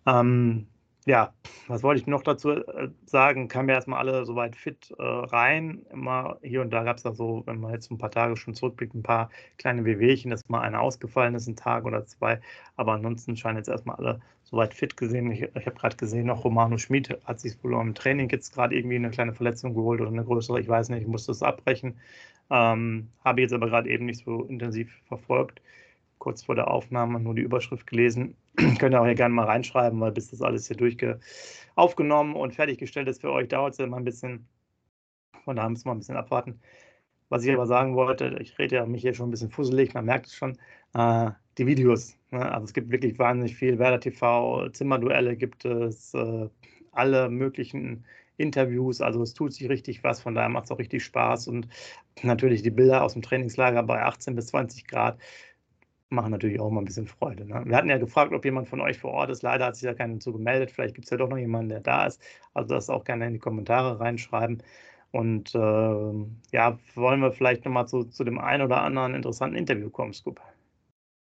Ähm, 0.06 0.68
ja, 1.08 1.32
was 1.68 1.82
wollte 1.82 2.02
ich 2.02 2.06
noch 2.06 2.22
dazu 2.22 2.50
äh, 2.50 2.90
sagen? 3.06 3.48
Kamen 3.48 3.70
ja 3.70 3.76
erstmal 3.76 3.98
alle 3.98 4.26
soweit 4.26 4.54
fit 4.54 4.94
äh, 4.98 5.02
rein. 5.02 5.86
Immer 5.90 6.36
hier 6.42 6.60
und 6.60 6.70
da 6.70 6.82
gab 6.84 6.98
es 6.98 7.02
da 7.02 7.14
so, 7.14 7.42
wenn 7.46 7.60
man 7.60 7.72
jetzt 7.72 7.90
ein 7.90 7.96
paar 7.96 8.10
Tage 8.10 8.36
schon 8.36 8.54
zurückblickt, 8.54 8.94
ein 8.94 9.02
paar 9.02 9.30
kleine 9.56 9.86
Wehwehchen, 9.86 10.30
dass 10.30 10.46
mal 10.48 10.60
einer 10.60 10.82
ausgefallen 10.82 11.34
ist, 11.34 11.46
ein 11.48 11.56
Tag 11.56 11.86
oder 11.86 12.04
zwei. 12.04 12.40
Aber 12.76 12.92
ansonsten 12.92 13.36
scheinen 13.38 13.56
jetzt 13.56 13.70
erstmal 13.70 13.96
alle 13.96 14.20
soweit 14.44 14.74
fit 14.74 14.98
gesehen. 14.98 15.30
Ich, 15.32 15.40
ich 15.40 15.66
habe 15.66 15.76
gerade 15.76 15.96
gesehen, 15.96 16.26
noch 16.26 16.44
Romano 16.44 16.76
Schmid 16.76 17.18
hat 17.24 17.40
sich 17.40 17.56
wohl 17.64 17.72
im 17.72 17.94
Training 17.94 18.28
jetzt 18.28 18.52
gerade 18.52 18.76
irgendwie 18.76 18.96
eine 18.96 19.10
kleine 19.10 19.32
Verletzung 19.32 19.72
geholt 19.72 20.02
oder 20.02 20.10
eine 20.10 20.24
größere, 20.24 20.60
ich 20.60 20.68
weiß 20.68 20.90
nicht, 20.90 21.02
ich 21.02 21.08
musste 21.08 21.32
es 21.32 21.42
abbrechen. 21.42 21.98
Ähm, 22.50 23.08
habe 23.24 23.40
jetzt 23.40 23.54
aber 23.54 23.68
gerade 23.68 23.88
eben 23.88 24.04
nicht 24.04 24.24
so 24.24 24.44
intensiv 24.44 24.90
verfolgt 25.06 25.62
kurz 26.18 26.42
vor 26.42 26.54
der 26.54 26.68
Aufnahme 26.68 27.20
nur 27.20 27.34
die 27.34 27.42
Überschrift 27.42 27.86
gelesen. 27.86 28.36
Könnt 28.78 28.94
ihr 28.94 29.00
auch 29.00 29.06
hier 29.06 29.14
gerne 29.14 29.34
mal 29.34 29.46
reinschreiben, 29.46 30.00
weil 30.00 30.12
bis 30.12 30.30
das 30.30 30.42
alles 30.42 30.66
hier 30.66 30.76
durchge 30.76 31.20
aufgenommen 31.76 32.34
und 32.34 32.54
fertiggestellt 32.54 33.08
ist 33.08 33.20
für 33.20 33.30
euch, 33.30 33.48
dauert 33.48 33.74
es 33.74 33.78
immer 33.78 33.96
ein 33.96 34.04
bisschen. 34.04 34.48
Von 35.44 35.56
daher 35.56 35.70
müssen 35.70 35.86
wir 35.86 35.92
ein 35.92 35.98
bisschen 35.98 36.16
abwarten. 36.16 36.60
Was 37.28 37.44
ich 37.44 37.52
aber 37.52 37.66
sagen 37.66 37.94
wollte, 37.94 38.36
ich 38.40 38.58
rede 38.58 38.76
ja 38.76 38.86
mich 38.86 39.02
hier 39.02 39.14
schon 39.14 39.28
ein 39.28 39.30
bisschen 39.30 39.50
fusselig, 39.50 39.94
man 39.94 40.06
merkt 40.06 40.26
es 40.26 40.34
schon, 40.34 40.58
äh, 40.94 41.30
die 41.58 41.66
Videos. 41.66 42.16
Ne? 42.30 42.50
Also 42.50 42.64
es 42.64 42.72
gibt 42.72 42.90
wirklich 42.90 43.18
wahnsinnig 43.18 43.54
viel. 43.54 43.78
Werder 43.78 44.00
TV, 44.00 44.70
Zimmerduelle 44.70 45.36
gibt 45.36 45.64
es, 45.64 46.14
äh, 46.14 46.48
alle 46.92 47.28
möglichen 47.28 48.04
Interviews. 48.38 49.00
Also 49.00 49.22
es 49.22 49.34
tut 49.34 49.52
sich 49.52 49.68
richtig 49.68 50.02
was, 50.02 50.20
von 50.20 50.34
daher 50.34 50.48
macht 50.48 50.64
es 50.64 50.70
auch 50.70 50.78
richtig 50.78 51.04
Spaß. 51.04 51.48
Und 51.48 51.68
natürlich 52.22 52.62
die 52.62 52.70
Bilder 52.70 53.04
aus 53.04 53.12
dem 53.12 53.22
Trainingslager 53.22 53.82
bei 53.82 54.02
18 54.02 54.34
bis 54.34 54.48
20 54.48 54.86
Grad 54.86 55.18
machen 56.10 56.30
natürlich 56.30 56.60
auch 56.60 56.68
immer 56.68 56.80
ein 56.80 56.86
bisschen 56.86 57.06
Freude. 57.06 57.44
Ne? 57.44 57.62
Wir 57.66 57.76
hatten 57.76 57.90
ja 57.90 57.98
gefragt, 57.98 58.32
ob 58.32 58.44
jemand 58.44 58.68
von 58.68 58.80
euch 58.80 58.98
vor 58.98 59.12
Ort 59.12 59.30
ist. 59.30 59.42
Leider 59.42 59.66
hat 59.66 59.76
sich 59.76 59.84
ja 59.84 59.94
keiner 59.94 60.18
zu 60.20 60.32
gemeldet. 60.32 60.70
Vielleicht 60.70 60.94
gibt 60.94 61.06
es 61.06 61.10
ja 61.10 61.16
doch 61.16 61.28
noch 61.28 61.36
jemanden, 61.38 61.70
der 61.70 61.80
da 61.80 62.06
ist. 62.06 62.20
Also 62.54 62.74
das 62.74 62.90
auch 62.90 63.04
gerne 63.04 63.26
in 63.26 63.34
die 63.34 63.38
Kommentare 63.38 64.00
reinschreiben. 64.00 64.62
Und 65.10 65.54
äh, 65.54 65.58
ja, 66.52 66.78
wollen 66.94 67.20
wir 67.20 67.32
vielleicht 67.32 67.64
nochmal 67.64 67.88
zu, 67.88 68.04
zu 68.04 68.24
dem 68.24 68.38
einen 68.38 68.62
oder 68.62 68.82
anderen 68.82 69.14
interessanten 69.14 69.56
Interview 69.56 69.90
kommen, 69.90 70.12
Scoop? 70.12 70.40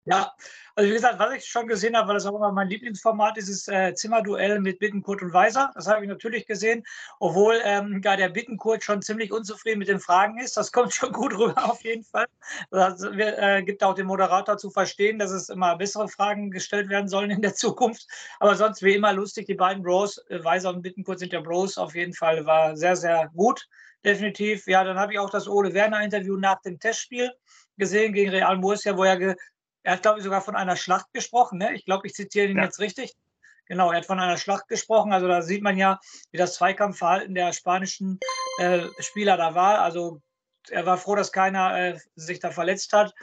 Ja, 0.04 0.33
also 0.76 0.88
wie 0.88 0.95
gesagt, 0.95 1.19
was 1.19 1.35
ich 1.35 1.45
schon 1.45 1.66
gesehen 1.66 1.95
habe, 1.95 2.09
weil 2.09 2.14
das 2.14 2.25
auch 2.25 2.35
immer 2.35 2.52
mein 2.52 2.69
Lieblingsformat 2.69 3.37
ist, 3.37 3.50
ist 3.50 3.69
äh, 3.69 3.92
Zimmerduell 3.95 4.59
mit 4.59 4.78
Bittenkurt 4.78 5.21
und 5.21 5.35
Weiser. 5.35 5.71
Das 5.75 5.87
habe 5.88 6.02
ich 6.02 6.09
natürlich 6.09 6.47
gesehen, 6.47 6.85
obwohl 7.19 7.61
ähm, 7.64 8.00
gar 8.00 8.16
der 8.16 8.30
Bittenkurt 8.30 8.83
schon 8.83 9.02
ziemlich 9.02 9.30
unzufrieden 9.30 9.78
mit 9.78 9.88
den 9.88 10.00
Fragen 10.00 10.38
ist. 10.38 10.57
Das 10.57 10.73
kommt 10.73 10.95
schon 10.95 11.12
gut 11.12 11.37
rüber 11.37 11.54
auf 11.71 11.85
jeden 11.85 12.02
Fall. 12.02 12.26
Das 12.71 13.02
äh, 13.02 13.62
gibt 13.62 13.85
auch 13.85 13.95
dem 13.95 14.07
Moderator 14.07 14.57
zu 14.57 14.71
verstehen, 14.71 15.19
dass 15.19 15.33
es 15.33 15.50
immer 15.50 15.76
bessere 15.76 16.09
Fragen 16.09 16.50
gestellt 16.50 16.88
werden 16.88 17.09
sollen 17.09 17.30
in 17.30 17.42
der 17.42 17.54
Zukunft. 17.54 18.07
Aber 18.38 18.54
sonst 18.54 18.83
wie 18.83 18.95
immer 18.95 19.12
lustig, 19.12 19.47
die 19.47 19.54
beiden 19.54 19.83
Bros, 19.83 20.16
äh, 20.28 20.42
Weiser 20.42 20.71
und 20.71 20.80
Bittenkurt 20.80 21.19
sind 21.19 21.35
ja 21.35 21.40
Bros 21.40 21.76
auf 21.76 21.95
jeden 21.95 22.14
Fall, 22.14 22.47
war 22.47 22.75
sehr, 22.75 22.97
sehr 22.97 23.30
gut. 23.35 23.69
Definitiv. 24.02 24.66
Ja, 24.66 24.83
dann 24.83 24.99
habe 24.99 25.12
ich 25.12 25.19
auch 25.19 25.28
das 25.28 25.47
Ole 25.47 25.75
Werner 25.75 26.02
Interview 26.02 26.38
nach 26.38 26.62
dem 26.62 26.78
Testspiel 26.78 27.30
gesehen 27.76 28.14
gegen 28.14 28.30
Real 28.30 28.57
Murcia, 28.57 28.97
wo 28.97 29.04
er 29.04 29.37
er 29.82 29.94
hat, 29.94 30.02
glaube 30.02 30.18
ich, 30.18 30.25
sogar 30.25 30.42
von 30.42 30.56
einer 30.56 30.76
Schlacht 30.76 31.12
gesprochen. 31.12 31.58
Ne? 31.58 31.75
Ich 31.75 31.84
glaube, 31.84 32.06
ich 32.06 32.14
zitiere 32.14 32.49
ihn 32.49 32.58
ja. 32.58 32.64
jetzt 32.64 32.80
richtig. 32.80 33.14
Genau, 33.66 33.92
er 33.92 33.99
hat 33.99 34.06
von 34.06 34.18
einer 34.18 34.37
Schlacht 34.37 34.68
gesprochen. 34.68 35.12
Also 35.12 35.28
da 35.28 35.42
sieht 35.42 35.62
man 35.62 35.76
ja, 35.76 36.00
wie 36.32 36.38
das 36.38 36.54
Zweikampfverhalten 36.54 37.34
der 37.34 37.52
spanischen 37.52 38.18
äh, 38.58 38.80
Spieler 38.99 39.37
da 39.37 39.54
war. 39.54 39.80
Also 39.80 40.20
er 40.70 40.87
war 40.87 40.99
froh, 40.99 41.14
dass 41.14 41.32
keiner 41.32 41.78
äh, 41.78 41.99
sich 42.16 42.40
da 42.40 42.50
verletzt 42.50 42.92
hat. 42.92 43.14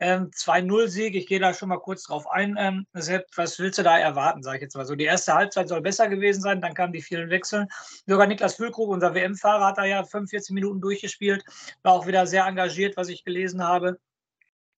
Ähm, 0.00 0.32
2-0-Sieg, 0.32 1.14
ich 1.14 1.28
gehe 1.28 1.38
da 1.38 1.54
schon 1.54 1.68
mal 1.68 1.78
kurz 1.78 2.02
drauf 2.02 2.28
ein. 2.28 2.56
Ähm, 2.58 2.86
was 2.92 3.58
willst 3.60 3.78
du 3.78 3.84
da 3.84 3.96
erwarten, 3.96 4.42
sage 4.42 4.56
ich 4.56 4.62
jetzt 4.62 4.74
mal 4.74 4.84
so. 4.84 4.96
Die 4.96 5.04
erste 5.04 5.34
Halbzeit 5.34 5.68
soll 5.68 5.80
besser 5.80 6.08
gewesen 6.08 6.40
sein, 6.40 6.60
dann 6.60 6.74
kamen 6.74 6.92
die 6.92 7.02
vielen 7.02 7.30
Wechseln. 7.30 7.68
Sogar 8.04 8.26
Niklas 8.26 8.56
Füllkrug, 8.56 8.88
unser 8.90 9.14
WM-Fahrer, 9.14 9.66
hat 9.66 9.78
da 9.78 9.84
ja 9.84 10.02
45 10.02 10.52
Minuten 10.54 10.80
durchgespielt, 10.80 11.44
war 11.84 11.92
auch 11.92 12.08
wieder 12.08 12.26
sehr 12.26 12.44
engagiert, 12.46 12.96
was 12.96 13.08
ich 13.08 13.22
gelesen 13.22 13.62
habe. 13.62 13.98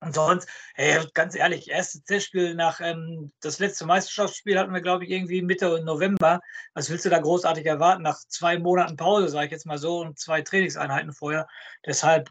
Und 0.05 0.15
sonst, 0.15 0.49
ey, 0.75 1.03
ganz 1.15 1.35
ehrlich, 1.35 1.71
erstes 1.71 2.05
Testspiel 2.05 2.55
nach 2.55 2.81
ähm, 2.81 3.33
das 3.41 3.59
letzte 3.59 3.87
Meisterschaftsspiel 3.87 4.59
hatten 4.59 4.75
wir, 4.75 4.83
glaube 4.83 5.05
ich, 5.05 5.11
irgendwie 5.11 5.41
Mitte 5.41 5.83
November. 5.83 6.41
Was 6.75 6.91
willst 6.91 7.07
du 7.07 7.11
da 7.11 7.19
großartig 7.19 7.65
erwarten? 7.65 8.03
Nach 8.03 8.19
zwei 8.29 8.59
Monaten 8.59 8.97
Pause, 8.97 9.29
sage 9.29 9.47
ich 9.47 9.53
jetzt 9.53 9.67
mal 9.67 9.79
so, 9.79 10.01
und 10.01 10.19
zwei 10.19 10.43
Trainingseinheiten 10.43 11.13
vorher. 11.13 11.47
Deshalb, 11.87 12.31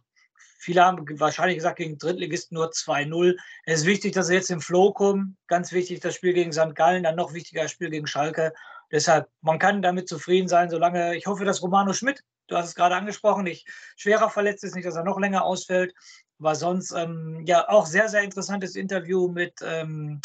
viele 0.59 0.85
haben 0.85 1.05
wahrscheinlich 1.19 1.57
gesagt, 1.57 1.77
gegen 1.77 1.97
Drittligisten 1.97 2.55
nur 2.55 2.69
2-0. 2.69 3.37
Es 3.65 3.81
ist 3.81 3.85
wichtig, 3.87 4.13
dass 4.13 4.27
sie 4.27 4.35
jetzt 4.35 4.51
im 4.51 4.61
Flow 4.61 4.93
kommen. 4.93 5.37
Ganz 5.47 5.71
wichtig, 5.71 5.99
das 5.99 6.13
Spiel 6.13 6.33
gegen 6.33 6.53
St. 6.53 6.75
Gallen, 6.75 7.03
dann 7.03 7.15
noch 7.15 7.33
wichtiger 7.33 7.63
das 7.63 7.71
Spiel 7.71 7.89
gegen 7.89 8.07
Schalke. 8.07 8.53
Deshalb, 8.91 9.27
man 9.41 9.57
kann 9.57 9.81
damit 9.81 10.07
zufrieden 10.07 10.47
sein, 10.47 10.69
solange, 10.69 11.15
ich 11.15 11.25
hoffe, 11.25 11.45
dass 11.45 11.63
Romano 11.63 11.93
Schmidt, 11.93 12.23
du 12.47 12.55
hast 12.55 12.67
es 12.67 12.75
gerade 12.75 12.95
angesprochen, 12.95 13.43
nicht 13.43 13.67
schwerer 13.97 14.29
verletzt 14.29 14.63
ist, 14.63 14.75
nicht, 14.75 14.85
dass 14.85 14.95
er 14.95 15.03
noch 15.03 15.19
länger 15.19 15.43
ausfällt. 15.43 15.95
War 16.39 16.55
sonst 16.55 16.91
ähm, 16.91 17.43
ja 17.45 17.67
auch 17.69 17.85
sehr, 17.85 18.09
sehr 18.09 18.23
interessantes 18.23 18.75
Interview 18.75 19.27
mit, 19.27 19.53
ähm, 19.63 20.19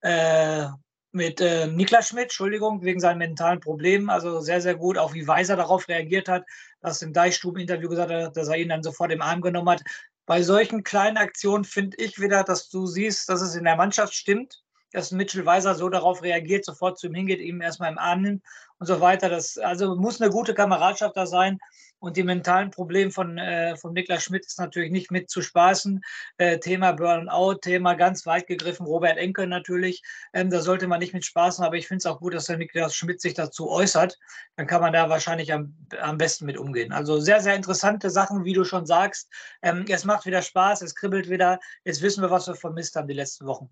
äh, 0.00 0.66
mit 1.12 1.40
äh, 1.40 1.66
Niklas 1.66 2.08
Schmidt, 2.08 2.24
Entschuldigung, 2.24 2.82
wegen 2.82 3.00
seinen 3.00 3.18
mentalen 3.18 3.60
Problemen. 3.60 4.10
Also 4.10 4.40
sehr, 4.40 4.60
sehr 4.60 4.76
gut, 4.76 4.98
auch 4.98 5.14
wie 5.14 5.26
Weiser 5.26 5.56
darauf 5.56 5.88
reagiert 5.88 6.28
hat, 6.28 6.44
dass 6.80 7.02
im 7.02 7.12
Deichstuben-Interview 7.12 7.88
gesagt 7.88 8.12
hat, 8.12 8.36
dass 8.36 8.48
er 8.48 8.56
ihn 8.56 8.68
dann 8.68 8.82
sofort 8.82 9.12
im 9.12 9.22
Arm 9.22 9.40
genommen 9.40 9.70
hat. 9.70 9.82
Bei 10.26 10.42
solchen 10.42 10.82
kleinen 10.82 11.16
Aktionen 11.16 11.64
finde 11.64 11.96
ich 11.98 12.20
wieder, 12.20 12.42
dass 12.42 12.68
du 12.68 12.86
siehst, 12.86 13.28
dass 13.28 13.40
es 13.40 13.54
in 13.54 13.64
der 13.64 13.76
Mannschaft 13.76 14.12
stimmt, 14.14 14.62
dass 14.92 15.12
Mitchell 15.12 15.46
Weiser 15.46 15.74
so 15.74 15.88
darauf 15.88 16.22
reagiert, 16.22 16.64
sofort 16.64 16.98
zu 16.98 17.06
ihm 17.06 17.14
hingeht, 17.14 17.40
ihm 17.40 17.60
erstmal 17.60 17.92
im 17.92 17.98
Arm 17.98 18.22
nimmt 18.22 18.42
und 18.78 18.86
so 18.86 19.00
weiter. 19.00 19.28
Das 19.28 19.56
also 19.56 19.94
muss 19.94 20.20
eine 20.20 20.30
gute 20.30 20.54
Kameradschaft 20.54 21.16
da 21.16 21.26
sein. 21.26 21.58
Und 21.98 22.16
die 22.16 22.22
mentalen 22.22 22.70
Probleme 22.70 23.10
von, 23.10 23.38
äh, 23.38 23.76
von 23.76 23.92
Niklas 23.92 24.24
Schmidt 24.24 24.44
ist 24.44 24.58
natürlich 24.58 24.90
nicht 24.90 25.10
mit 25.10 25.30
zu 25.30 25.40
spaßen. 25.40 26.02
Äh, 26.36 26.58
Thema 26.58 26.92
Burnout, 26.92 27.54
Thema 27.62 27.94
ganz 27.94 28.26
weit 28.26 28.46
gegriffen, 28.46 28.86
Robert 28.86 29.16
Enkel 29.16 29.46
natürlich. 29.46 30.02
Ähm, 30.32 30.50
da 30.50 30.60
sollte 30.60 30.86
man 30.86 31.00
nicht 31.00 31.14
mit 31.14 31.24
spaßen, 31.24 31.64
aber 31.64 31.76
ich 31.76 31.88
finde 31.88 31.98
es 31.98 32.06
auch 32.06 32.20
gut, 32.20 32.34
dass 32.34 32.46
der 32.46 32.58
Niklas 32.58 32.94
Schmidt 32.94 33.20
sich 33.20 33.34
dazu 33.34 33.70
äußert. 33.70 34.18
Dann 34.56 34.66
kann 34.66 34.82
man 34.82 34.92
da 34.92 35.08
wahrscheinlich 35.08 35.52
am, 35.52 35.74
am 36.00 36.18
besten 36.18 36.44
mit 36.44 36.58
umgehen. 36.58 36.92
Also 36.92 37.18
sehr, 37.18 37.40
sehr 37.40 37.54
interessante 37.54 38.10
Sachen, 38.10 38.44
wie 38.44 38.52
du 38.52 38.64
schon 38.64 38.86
sagst. 38.86 39.30
Ähm, 39.62 39.84
es 39.88 40.04
macht 40.04 40.26
wieder 40.26 40.42
Spaß, 40.42 40.82
es 40.82 40.94
kribbelt 40.94 41.30
wieder. 41.30 41.58
Jetzt 41.84 42.02
wissen 42.02 42.22
wir, 42.22 42.30
was 42.30 42.46
wir 42.46 42.54
vermisst 42.54 42.96
haben 42.96 43.08
die 43.08 43.14
letzten 43.14 43.46
Wochen. 43.46 43.70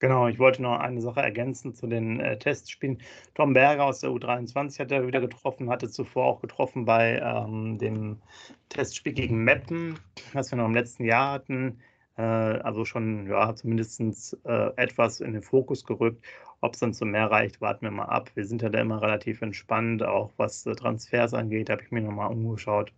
Genau, 0.00 0.28
ich 0.28 0.38
wollte 0.38 0.62
noch 0.62 0.78
eine 0.78 1.00
Sache 1.00 1.20
ergänzen 1.20 1.74
zu 1.74 1.88
den 1.88 2.20
äh, 2.20 2.38
Testspielen. 2.38 2.98
Tom 3.34 3.52
Berger 3.52 3.84
aus 3.84 4.00
der 4.00 4.10
U23 4.10 4.78
hat 4.78 4.92
er 4.92 5.06
wieder 5.06 5.20
getroffen, 5.20 5.70
hatte 5.70 5.88
zuvor 5.88 6.26
auch 6.26 6.40
getroffen 6.40 6.84
bei 6.84 7.18
ähm, 7.18 7.78
dem 7.78 8.20
Testspiel 8.68 9.12
gegen 9.12 9.42
Meppen, 9.42 9.98
was 10.34 10.52
wir 10.52 10.58
noch 10.58 10.66
im 10.66 10.74
letzten 10.74 11.04
Jahr 11.04 11.32
hatten. 11.32 11.80
Äh, 12.16 12.22
also 12.22 12.84
schon 12.84 13.26
ja, 13.26 13.54
zumindest 13.56 14.36
äh, 14.44 14.70
etwas 14.76 15.20
in 15.20 15.32
den 15.32 15.42
Fokus 15.42 15.84
gerückt. 15.84 16.24
Ob 16.60 16.74
es 16.74 16.80
dann 16.80 16.92
zu 16.94 17.04
mehr 17.04 17.30
reicht, 17.30 17.60
warten 17.60 17.82
wir 17.82 17.90
mal 17.90 18.04
ab. 18.06 18.30
Wir 18.34 18.44
sind 18.44 18.62
ja 18.62 18.68
da 18.68 18.80
immer 18.80 19.02
relativ 19.02 19.42
entspannt, 19.42 20.02
auch 20.04 20.32
was 20.36 20.64
äh, 20.66 20.74
Transfers 20.74 21.34
angeht, 21.34 21.70
habe 21.70 21.82
ich 21.82 21.90
mir 21.90 22.02
nochmal 22.02 22.30
umgeschaut. 22.30 22.92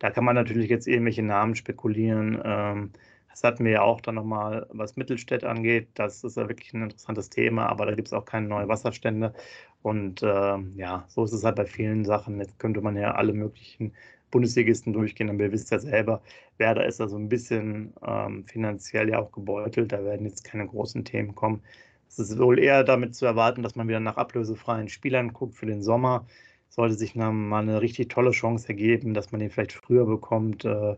Da 0.00 0.10
kann 0.10 0.24
man 0.24 0.34
natürlich 0.34 0.68
jetzt 0.68 0.88
irgendwelche 0.88 1.22
Namen 1.22 1.54
spekulieren. 1.54 2.40
Ähm, 2.44 2.92
das 3.34 3.42
hatten 3.42 3.64
wir 3.64 3.72
ja 3.72 3.82
auch 3.82 4.00
dann 4.00 4.14
nochmal, 4.14 4.68
was 4.70 4.94
Mittelstädt 4.96 5.42
angeht. 5.42 5.88
Das 5.94 6.22
ist 6.22 6.36
ja 6.36 6.48
wirklich 6.48 6.72
ein 6.72 6.82
interessantes 6.82 7.30
Thema, 7.30 7.66
aber 7.66 7.84
da 7.84 7.94
gibt 7.96 8.06
es 8.06 8.14
auch 8.14 8.24
keine 8.24 8.46
neuen 8.46 8.68
Wasserstände. 8.68 9.34
Und 9.82 10.22
äh, 10.22 10.56
ja, 10.76 11.04
so 11.08 11.24
ist 11.24 11.32
es 11.32 11.42
halt 11.42 11.56
bei 11.56 11.66
vielen 11.66 12.04
Sachen. 12.04 12.38
Jetzt 12.38 12.60
könnte 12.60 12.80
man 12.80 12.96
ja 12.96 13.10
alle 13.16 13.32
möglichen 13.32 13.92
Bundesligisten 14.30 14.92
durchgehen, 14.92 15.30
aber 15.30 15.44
ihr 15.44 15.52
wisst 15.52 15.72
ja 15.72 15.80
selber, 15.80 16.22
Werder 16.58 16.86
ist 16.86 17.00
da 17.00 17.08
so 17.08 17.16
ein 17.16 17.28
bisschen 17.28 17.92
ähm, 18.06 18.44
finanziell 18.46 19.08
ja 19.08 19.18
auch 19.18 19.32
gebeutelt. 19.32 19.90
Da 19.90 20.04
werden 20.04 20.26
jetzt 20.26 20.44
keine 20.44 20.68
großen 20.68 21.04
Themen 21.04 21.34
kommen. 21.34 21.60
Es 22.08 22.20
ist 22.20 22.38
wohl 22.38 22.60
eher 22.60 22.84
damit 22.84 23.16
zu 23.16 23.26
erwarten, 23.26 23.64
dass 23.64 23.74
man 23.74 23.88
wieder 23.88 23.98
nach 23.98 24.16
ablösefreien 24.16 24.88
Spielern 24.88 25.32
guckt 25.32 25.54
für 25.54 25.66
den 25.66 25.82
Sommer. 25.82 26.24
Sollte 26.68 26.94
sich 26.94 27.16
mal 27.16 27.32
eine 27.52 27.80
richtig 27.80 28.10
tolle 28.10 28.30
Chance 28.30 28.68
ergeben, 28.68 29.12
dass 29.12 29.32
man 29.32 29.40
den 29.40 29.50
vielleicht 29.50 29.72
früher 29.72 30.06
bekommt. 30.06 30.64
Äh, 30.64 30.94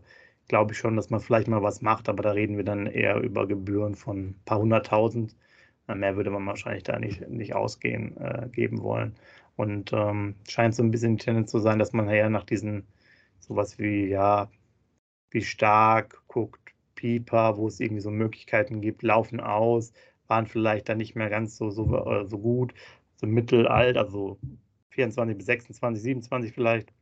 glaube 0.47 0.73
ich 0.73 0.79
schon, 0.79 0.95
dass 0.95 1.09
man 1.09 1.19
vielleicht 1.19 1.47
mal 1.47 1.63
was 1.63 1.81
macht, 1.81 2.09
aber 2.09 2.23
da 2.23 2.31
reden 2.31 2.57
wir 2.57 2.63
dann 2.63 2.87
eher 2.87 3.19
über 3.21 3.47
Gebühren 3.47 3.95
von 3.95 4.29
ein 4.29 4.41
paar 4.45 4.59
hunderttausend. 4.59 5.35
Mehr 5.87 6.17
würde 6.17 6.31
man 6.31 6.45
wahrscheinlich 6.45 6.83
da 6.83 6.99
nicht, 6.99 7.27
nicht 7.29 7.55
ausgehen, 7.55 8.17
äh, 8.17 8.49
geben 8.51 8.81
wollen. 8.81 9.15
Und 9.55 9.93
ähm, 9.93 10.35
scheint 10.47 10.75
so 10.75 10.83
ein 10.83 10.91
bisschen 10.91 11.17
die 11.17 11.23
Tendenz 11.23 11.51
zu 11.51 11.59
sein, 11.59 11.79
dass 11.79 11.93
man 11.93 12.09
eher 12.09 12.29
nach 12.29 12.43
diesen 12.43 12.85
sowas 13.39 13.79
wie, 13.79 14.07
ja, 14.07 14.49
wie 15.31 15.41
stark 15.41 16.21
guckt, 16.27 16.73
Pieper, 16.95 17.57
wo 17.57 17.67
es 17.67 17.79
irgendwie 17.79 18.01
so 18.01 18.11
Möglichkeiten 18.11 18.81
gibt, 18.81 19.03
laufen 19.03 19.39
aus, 19.39 19.93
waren 20.27 20.47
vielleicht 20.47 20.89
dann 20.89 20.97
nicht 20.97 21.15
mehr 21.15 21.29
ganz 21.29 21.57
so, 21.57 21.69
so, 21.71 21.85
äh, 22.05 22.25
so 22.27 22.39
gut, 22.39 22.73
so 23.15 23.27
mittelalt, 23.27 23.97
also 23.97 24.39
24 24.91 25.37
bis 25.37 25.45
26, 25.47 26.03
27 26.03 26.53
vielleicht. 26.53 26.93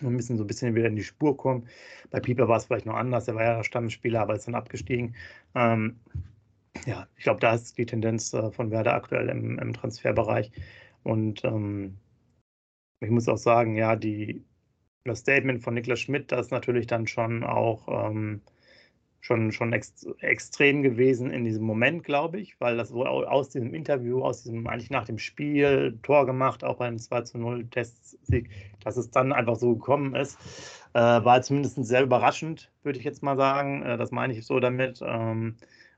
Wir 0.00 0.10
müssen 0.10 0.36
so 0.36 0.44
ein 0.44 0.46
bisschen 0.46 0.74
wieder 0.74 0.86
in 0.86 0.96
die 0.96 1.02
Spur 1.04 1.36
kommen. 1.36 1.66
Bei 2.10 2.20
Pieper 2.20 2.48
war 2.48 2.58
es 2.58 2.66
vielleicht 2.66 2.86
noch 2.86 2.94
anders. 2.94 3.28
Er 3.28 3.34
war 3.34 3.44
ja 3.44 3.64
Stammspieler, 3.64 4.20
aber 4.20 4.34
ist 4.34 4.46
dann 4.46 4.54
abgestiegen. 4.54 5.14
Ähm, 5.54 5.98
ja, 6.86 7.06
ich 7.16 7.24
glaube, 7.24 7.40
da 7.40 7.54
ist 7.54 7.76
die 7.78 7.86
Tendenz 7.86 8.32
äh, 8.34 8.50
von 8.50 8.70
Werder 8.70 8.94
aktuell 8.94 9.28
im, 9.28 9.58
im 9.58 9.72
Transferbereich. 9.72 10.52
Und 11.02 11.44
ähm, 11.44 11.98
ich 13.00 13.10
muss 13.10 13.28
auch 13.28 13.38
sagen, 13.38 13.76
ja, 13.76 13.96
die, 13.96 14.44
das 15.04 15.20
Statement 15.20 15.62
von 15.62 15.74
Niklas 15.74 16.00
Schmidt, 16.00 16.32
das 16.32 16.46
ist 16.46 16.52
natürlich 16.52 16.86
dann 16.86 17.06
schon 17.06 17.44
auch 17.44 17.88
ähm, 17.88 18.42
schon, 19.20 19.52
schon 19.52 19.72
ex, 19.72 20.06
extrem 20.20 20.82
gewesen 20.82 21.30
in 21.30 21.44
diesem 21.44 21.64
Moment, 21.64 22.04
glaube 22.04 22.38
ich, 22.38 22.60
weil 22.60 22.76
das 22.76 22.92
wohl 22.92 23.06
aus 23.06 23.50
diesem 23.50 23.74
Interview, 23.74 24.22
aus 24.22 24.42
diesem 24.42 24.66
eigentlich 24.66 24.90
nach 24.90 25.04
dem 25.04 25.18
Spiel, 25.18 25.98
Tor 26.02 26.26
gemacht, 26.26 26.64
auch 26.64 26.76
beim 26.76 26.98
2 26.98 27.22
zu 27.22 27.38
0 27.38 27.66
Testsieg, 27.68 28.50
dass 28.84 28.96
es 28.96 29.10
dann 29.10 29.32
einfach 29.32 29.56
so 29.56 29.74
gekommen 29.74 30.14
ist, 30.14 30.38
äh, 30.94 31.00
war 31.00 31.42
zumindest 31.42 31.84
sehr 31.84 32.02
überraschend, 32.02 32.70
würde 32.82 32.98
ich 32.98 33.04
jetzt 33.04 33.22
mal 33.22 33.36
sagen. 33.36 33.82
Äh, 33.82 33.96
das 33.96 34.10
meine 34.10 34.32
ich 34.32 34.46
so 34.46 34.60
damit. 34.60 35.00
Ähm, 35.04 35.56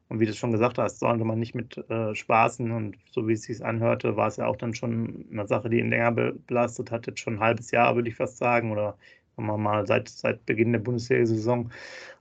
und 0.09 0.19
wie 0.19 0.27
du 0.27 0.35
schon 0.35 0.50
gesagt 0.50 0.77
hast, 0.79 0.99
sollte 0.99 1.25
man 1.25 1.39
nicht 1.39 1.55
mit 1.55 1.79
äh, 1.89 2.15
spaßen. 2.15 2.73
Und 2.73 2.97
so 3.12 3.29
wie 3.29 3.35
es 3.35 3.43
sich 3.43 3.65
anhörte, 3.65 4.17
war 4.17 4.27
es 4.27 4.39
ja 4.39 4.47
auch 4.47 4.57
dann 4.57 4.75
schon 4.75 5.25
eine 5.31 5.47
Sache, 5.47 5.71
die 5.71 5.79
ihn 5.79 5.91
länger 5.91 6.11
belastet 6.11 6.91
hat, 6.91 7.07
jetzt 7.07 7.21
schon 7.21 7.35
ein 7.35 7.41
halbes 7.41 7.71
Jahr, 7.71 7.95
würde 7.95 8.09
ich 8.09 8.17
fast 8.17 8.39
sagen, 8.39 8.73
oder 8.73 8.97
sagen 9.37 9.47
wir 9.47 9.57
mal 9.57 9.87
seit, 9.87 10.09
seit 10.09 10.45
Beginn 10.47 10.73
der 10.73 10.81
Bundesliga-Saison. 10.81 11.71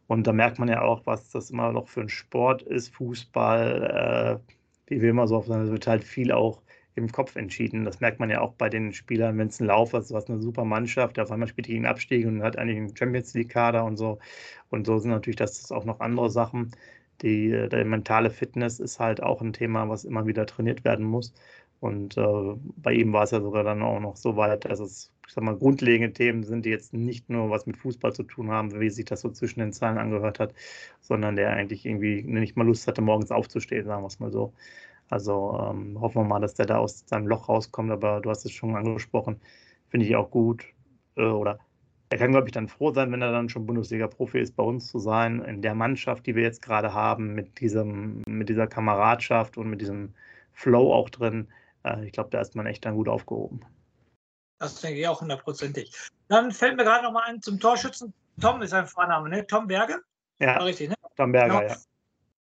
Und 0.10 0.26
da 0.26 0.34
merkt 0.34 0.58
man 0.60 0.70
ja 0.70 0.82
auch, 0.82 1.06
was 1.06 1.30
das 1.30 1.52
immer 1.52 1.72
noch 1.72 1.88
für 1.88 2.02
ein 2.02 2.10
Sport 2.10 2.64
ist, 2.64 2.90
Fußball, 2.96 4.42
äh, 4.48 4.52
wie 4.92 5.02
wir 5.04 5.12
immer 5.12 5.28
so 5.28 5.38
auf 5.38 5.46
sagen, 5.48 5.70
wird 5.72 5.86
halt 5.88 6.04
viel 6.04 6.32
auch 6.32 6.64
im 6.96 7.12
Kopf 7.12 7.36
entschieden. 7.36 7.86
Das 7.86 8.00
merkt 8.00 8.20
man 8.20 8.32
ja 8.32 8.42
auch 8.42 8.54
bei 8.56 8.70
den 8.70 8.92
Spielern, 8.92 9.38
wenn 9.38 9.50
es 9.50 9.60
ein 9.60 9.68
Lauf 9.68 9.94
ist, 9.94 10.12
was 10.12 10.28
eine 10.28 10.40
super 10.42 10.66
Mannschaft, 10.66 11.18
der 11.18 11.26
auf 11.26 11.32
einmal 11.32 11.48
spielt 11.48 11.68
gegen 11.68 11.86
Abstieg 11.86 12.26
und 12.26 12.42
hat 12.42 12.58
eigentlich 12.58 12.78
einen 12.78 12.98
Champions 12.98 13.36
League-Kader 13.36 13.86
und 13.86 13.98
so. 13.98 14.18
Und 14.70 14.88
so 14.88 14.98
sind 14.98 15.12
natürlich 15.12 15.38
das 15.38 15.72
auch 15.72 15.86
noch 15.86 16.00
andere 16.00 16.32
Sachen. 16.32 16.72
Die, 17.22 17.70
die 17.72 17.84
mentale 17.84 18.32
Fitness 18.32 18.80
ist 18.80 19.00
halt 19.00 19.22
auch 19.22 19.42
ein 19.42 19.54
Thema, 19.54 19.90
was 19.90 20.06
immer 20.06 20.26
wieder 20.26 20.48
trainiert 20.48 20.84
werden 20.86 21.06
muss. 21.06 21.34
Und 21.82 22.18
äh, 22.18 22.24
bei 22.78 22.94
ihm 22.94 23.14
war 23.14 23.24
es 23.26 23.32
ja 23.32 23.42
sogar 23.42 23.64
dann 23.64 23.84
auch 23.84 24.00
noch 24.00 24.16
so 24.18 24.36
weit, 24.38 24.66
dass 24.66 24.80
es 24.80 25.12
ich 25.30 25.36
sag 25.36 25.44
mal, 25.44 25.56
grundlegende 25.56 26.12
Themen 26.12 26.44
sind, 26.44 26.66
die 26.66 26.72
jetzt 26.72 26.92
nicht 26.92 27.30
nur 27.30 27.52
was 27.52 27.68
mit 27.68 27.78
Fußball 27.78 28.14
zu 28.14 28.24
tun 28.24 28.50
haben, 28.50 28.80
wie 28.80 28.90
sich 28.90 29.06
das 29.06 29.22
so 29.22 29.30
zwischen 29.30 29.60
den 29.60 29.72
Zeilen 29.72 30.00
angehört 30.00 30.40
hat, 30.40 30.56
sondern 31.02 31.36
der 31.36 31.52
eigentlich 31.52 31.86
irgendwie 31.86 32.24
nicht 32.24 32.58
mal 32.58 32.66
Lust 32.66 32.88
hatte, 32.88 33.02
morgens 33.02 33.30
aufzustehen, 33.30 33.86
sagen 33.86 34.02
wir 34.02 34.08
es 34.08 34.20
mal 34.20 34.32
so. 34.32 34.54
Also 35.08 35.56
ähm, 35.62 36.02
hoffen 36.02 36.24
wir 36.24 36.28
mal, 36.28 36.40
dass 36.40 36.56
der 36.56 36.66
da 36.66 36.78
aus 36.80 37.04
seinem 37.06 37.28
Loch 37.28 37.48
rauskommt, 37.48 37.92
aber 37.92 38.22
du 38.22 38.32
hast 38.32 38.44
es 38.46 38.54
schon 38.54 38.76
angesprochen, 38.76 39.40
finde 39.90 40.08
ich 40.08 40.16
auch 40.16 40.32
gut. 40.32 40.66
Äh, 41.16 41.22
oder 41.26 41.60
er 42.10 42.18
kann, 42.18 42.32
glaube 42.32 42.48
ich, 42.48 42.54
dann 42.54 42.68
froh 42.68 42.92
sein, 42.92 43.12
wenn 43.12 43.22
er 43.22 43.32
dann 43.32 43.50
schon 43.50 43.68
Bundesliga-Profi 43.68 44.40
ist, 44.40 44.56
bei 44.56 44.64
uns 44.64 44.88
zu 44.88 44.98
sein, 44.98 45.42
in 45.44 45.62
der 45.62 45.76
Mannschaft, 45.76 46.26
die 46.26 46.36
wir 46.36 46.42
jetzt 46.42 46.64
gerade 46.64 46.96
haben, 46.96 47.36
mit, 47.36 47.60
diesem, 47.60 48.24
mit 48.28 48.50
dieser 48.50 48.66
Kameradschaft 48.66 49.58
und 49.58 49.70
mit 49.70 49.82
diesem 49.82 50.16
Flow 50.54 50.92
auch 50.92 51.12
drin. 51.12 51.50
Äh, 51.84 52.06
ich 52.06 52.14
glaube, 52.14 52.32
da 52.32 52.42
ist 52.42 52.56
man 52.56 52.66
echt 52.66 52.84
dann 52.86 52.96
gut 52.96 53.08
aufgehoben. 53.08 53.62
Das 54.60 54.80
denke 54.82 55.00
ich 55.00 55.08
auch 55.08 55.22
hundertprozentig. 55.22 55.92
Dann 56.28 56.52
fällt 56.52 56.78
mir 56.78 56.84
gerade 56.84 57.04
noch 57.04 57.14
mal 57.14 57.24
ein 57.24 57.42
zum 57.42 57.60
Torschützen. 57.60 58.14
Tom 58.40 58.62
ist 58.62 58.72
sein 58.72 58.88
Vorname, 58.88 59.30
ne? 59.30 59.48
Tom 59.48 59.68
Berge? 59.68 60.02
Ja, 60.40 60.58
richtig, 60.58 60.90
ne? 60.90 60.96
Tom 61.18 61.32
Berger, 61.32 61.60
genau. 61.60 61.70
ja. 61.70 61.78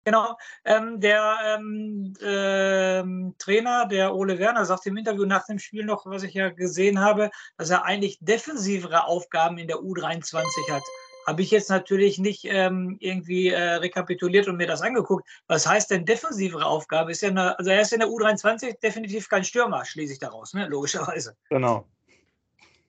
Genau. 0.05 0.37
Ähm, 0.65 0.99
der 0.99 1.37
ähm, 1.45 2.13
ähm, 2.21 3.35
Trainer, 3.39 3.85
der 3.85 4.13
Ole 4.13 4.37
Werner, 4.37 4.65
sagt 4.65 4.85
im 4.85 4.97
Interview 4.97 5.25
nach 5.25 5.45
dem 5.45 5.59
Spiel 5.59 5.85
noch, 5.85 6.05
was 6.05 6.23
ich 6.23 6.33
ja 6.33 6.49
gesehen 6.49 6.99
habe, 6.99 7.29
dass 7.57 7.69
er 7.69 7.85
eigentlich 7.85 8.17
defensivere 8.19 9.05
Aufgaben 9.05 9.57
in 9.57 9.67
der 9.67 9.77
U23 9.77 10.43
hat. 10.71 10.83
Habe 11.25 11.41
ich 11.41 11.51
jetzt 11.51 11.69
natürlich 11.69 12.17
nicht 12.17 12.43
ähm, 12.43 12.97
irgendwie 12.99 13.47
äh, 13.47 13.75
rekapituliert 13.75 14.49
und 14.49 14.57
mir 14.57 14.67
das 14.67 14.81
angeguckt. 14.81 15.25
Was 15.47 15.65
heißt 15.65 15.89
denn 15.89 16.05
defensivere 16.05 16.65
Aufgabe? 16.65 17.11
Ist 17.11 17.21
ja 17.21 17.29
eine, 17.29 17.57
also 17.57 17.71
er 17.71 17.79
ist 17.79 17.93
in 17.93 17.99
der 17.99 18.09
U23 18.09 18.81
definitiv 18.81 19.29
kein 19.29 19.45
Stürmer, 19.45 19.85
schließe 19.85 20.11
ich 20.11 20.19
daraus, 20.19 20.53
ne? 20.53 20.67
logischerweise. 20.67 21.37
Genau. 21.49 21.87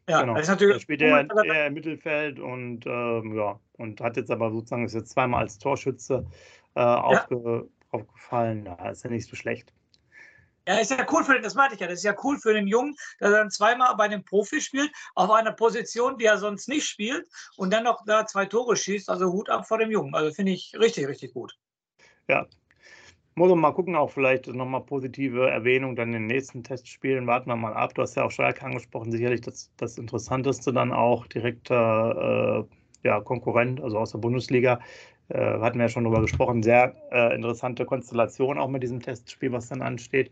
Ja, 0.08 0.20
genau. 0.20 0.34
das 0.34 0.42
ist 0.42 0.48
natürlich. 0.48 0.76
Er 0.76 0.80
spielt 0.80 1.00
eher, 1.00 1.26
eher 1.44 1.66
im 1.66 1.74
Mittelfeld 1.74 2.38
und 2.38 2.86
ähm, 2.86 3.34
ja, 3.34 3.58
und 3.78 4.00
hat 4.00 4.16
jetzt 4.16 4.30
aber 4.30 4.50
sozusagen 4.50 4.84
ist 4.84 4.94
jetzt 4.94 5.12
zweimal 5.12 5.42
als 5.42 5.58
Torschütze 5.58 6.26
äh, 6.74 6.80
aufge, 6.80 7.68
aufgefallen. 7.90 8.66
Ja, 8.66 8.90
ist 8.90 9.04
ja 9.04 9.10
nicht 9.10 9.28
so 9.28 9.36
schlecht. 9.36 9.72
Ja, 10.66 10.78
ist 10.78 10.90
ja 10.90 11.06
cool 11.10 11.24
für 11.24 11.34
den, 11.34 11.42
das 11.42 11.54
meinte 11.54 11.74
ich 11.74 11.80
ja, 11.80 11.86
das 11.86 11.98
ist 11.98 12.04
ja 12.04 12.16
cool 12.22 12.38
für 12.38 12.54
den 12.54 12.66
Jungen, 12.66 12.96
dass 13.18 13.32
er 13.32 13.38
dann 13.38 13.50
zweimal 13.50 13.94
bei 13.96 14.04
einem 14.04 14.24
Profi 14.24 14.62
spielt, 14.62 14.90
auf 15.14 15.30
einer 15.30 15.52
Position, 15.52 16.16
die 16.16 16.24
er 16.24 16.38
sonst 16.38 16.68
nicht 16.68 16.86
spielt 16.86 17.26
und 17.56 17.70
dann 17.70 17.84
noch 17.84 18.04
da 18.06 18.26
zwei 18.26 18.46
Tore 18.46 18.76
schießt. 18.76 19.10
Also 19.10 19.30
Hut 19.30 19.50
ab 19.50 19.68
vor 19.68 19.78
dem 19.78 19.90
Jungen. 19.90 20.14
Also 20.14 20.32
finde 20.32 20.52
ich 20.52 20.74
richtig, 20.78 21.06
richtig 21.06 21.34
gut. 21.34 21.54
Ja. 22.28 22.46
Muss 23.36 23.50
man 23.50 23.58
mal 23.58 23.72
gucken, 23.72 23.96
auch 23.96 24.10
vielleicht 24.10 24.46
nochmal 24.46 24.82
positive 24.82 25.50
Erwähnung 25.50 25.96
dann 25.96 26.08
in 26.08 26.12
den 26.12 26.26
nächsten 26.26 26.62
Testspielen. 26.62 27.26
Warten 27.26 27.48
wir 27.48 27.56
mal 27.56 27.74
ab. 27.74 27.94
Du 27.94 28.02
hast 28.02 28.14
ja 28.14 28.24
auch 28.24 28.30
Schalke 28.30 28.64
angesprochen, 28.64 29.10
sicherlich 29.10 29.40
das, 29.40 29.72
das 29.76 29.98
Interessanteste 29.98 30.72
dann 30.72 30.92
auch 30.92 31.26
direkter 31.26 32.66
äh, 32.70 33.08
ja, 33.08 33.20
Konkurrent, 33.20 33.80
also 33.82 33.98
aus 33.98 34.12
der 34.12 34.18
Bundesliga 34.18 34.80
äh, 35.28 35.58
hatten 35.60 35.78
wir 35.78 35.86
ja 35.86 35.88
schon 35.88 36.04
darüber 36.04 36.22
gesprochen, 36.22 36.62
sehr 36.62 36.94
äh, 37.10 37.34
interessante 37.34 37.84
Konstellation 37.84 38.58
auch 38.58 38.68
mit 38.68 38.82
diesem 38.82 39.00
Testspiel, 39.00 39.52
was 39.52 39.68
dann 39.68 39.82
ansteht, 39.82 40.28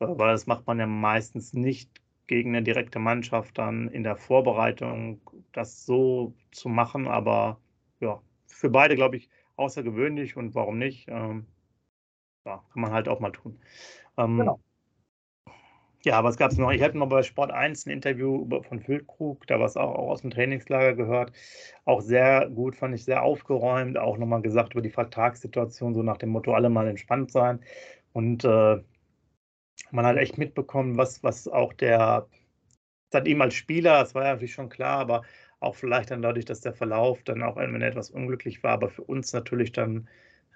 äh, 0.00 0.06
weil 0.08 0.32
das 0.32 0.46
macht 0.46 0.66
man 0.66 0.78
ja 0.78 0.86
meistens 0.86 1.52
nicht 1.52 1.90
gegen 2.26 2.50
eine 2.50 2.62
direkte 2.62 2.98
Mannschaft 2.98 3.58
dann 3.58 3.88
in 3.88 4.04
der 4.04 4.16
Vorbereitung, 4.16 5.20
das 5.52 5.84
so 5.86 6.34
zu 6.50 6.68
machen, 6.68 7.08
aber 7.08 7.58
ja, 8.00 8.20
für 8.46 8.70
beide, 8.70 8.94
glaube 8.96 9.16
ich, 9.16 9.28
außergewöhnlich 9.56 10.36
und 10.36 10.54
warum 10.54 10.78
nicht? 10.78 11.06
Ähm, 11.08 11.46
ja, 12.44 12.62
kann 12.72 12.82
man 12.82 12.92
halt 12.92 13.08
auch 13.08 13.20
mal 13.20 13.32
tun. 13.32 13.58
Ähm, 14.16 14.38
genau. 14.38 14.60
Ja, 16.04 16.24
was 16.24 16.36
gab 16.36 16.50
es 16.50 16.58
noch? 16.58 16.72
Ich 16.72 16.82
hatte 16.82 16.98
noch 16.98 17.08
bei 17.08 17.22
Sport 17.22 17.52
1 17.52 17.86
ein 17.86 17.90
Interview 17.90 18.48
von 18.62 18.80
Füllkrug, 18.80 19.46
da 19.46 19.60
war 19.60 19.66
es 19.66 19.76
auch, 19.76 19.94
auch 19.94 20.10
aus 20.10 20.22
dem 20.22 20.30
Trainingslager 20.30 20.94
gehört. 20.94 21.32
Auch 21.84 22.00
sehr 22.00 22.48
gut, 22.48 22.74
fand 22.74 22.94
ich 22.96 23.04
sehr 23.04 23.22
aufgeräumt, 23.22 23.96
auch 23.96 24.18
nochmal 24.18 24.42
gesagt 24.42 24.72
über 24.72 24.82
die 24.82 24.90
Vertragssituation, 24.90 25.94
so 25.94 26.02
nach 26.02 26.16
dem 26.16 26.30
Motto, 26.30 26.54
alle 26.54 26.70
mal 26.70 26.88
entspannt 26.88 27.30
sein. 27.30 27.60
Und 28.12 28.44
äh, 28.44 28.82
man 29.92 30.06
hat 30.06 30.16
echt 30.16 30.38
mitbekommen, 30.38 30.96
was, 30.96 31.22
was 31.22 31.46
auch 31.46 31.72
der, 31.72 32.26
dann 33.10 33.26
ihm 33.26 33.40
als 33.40 33.54
Spieler, 33.54 34.00
das 34.00 34.14
war 34.14 34.24
ja 34.24 34.32
natürlich 34.32 34.54
schon 34.54 34.70
klar, 34.70 34.98
aber 34.98 35.22
auch 35.60 35.76
vielleicht 35.76 36.10
dann 36.10 36.22
dadurch, 36.22 36.46
dass 36.46 36.62
der 36.62 36.72
Verlauf 36.72 37.22
dann 37.22 37.42
auch, 37.44 37.56
wenn 37.56 37.80
er 37.80 37.88
etwas 37.88 38.10
unglücklich 38.10 38.64
war, 38.64 38.72
aber 38.72 38.88
für 38.88 39.02
uns 39.02 39.32
natürlich 39.32 39.70
dann 39.70 40.08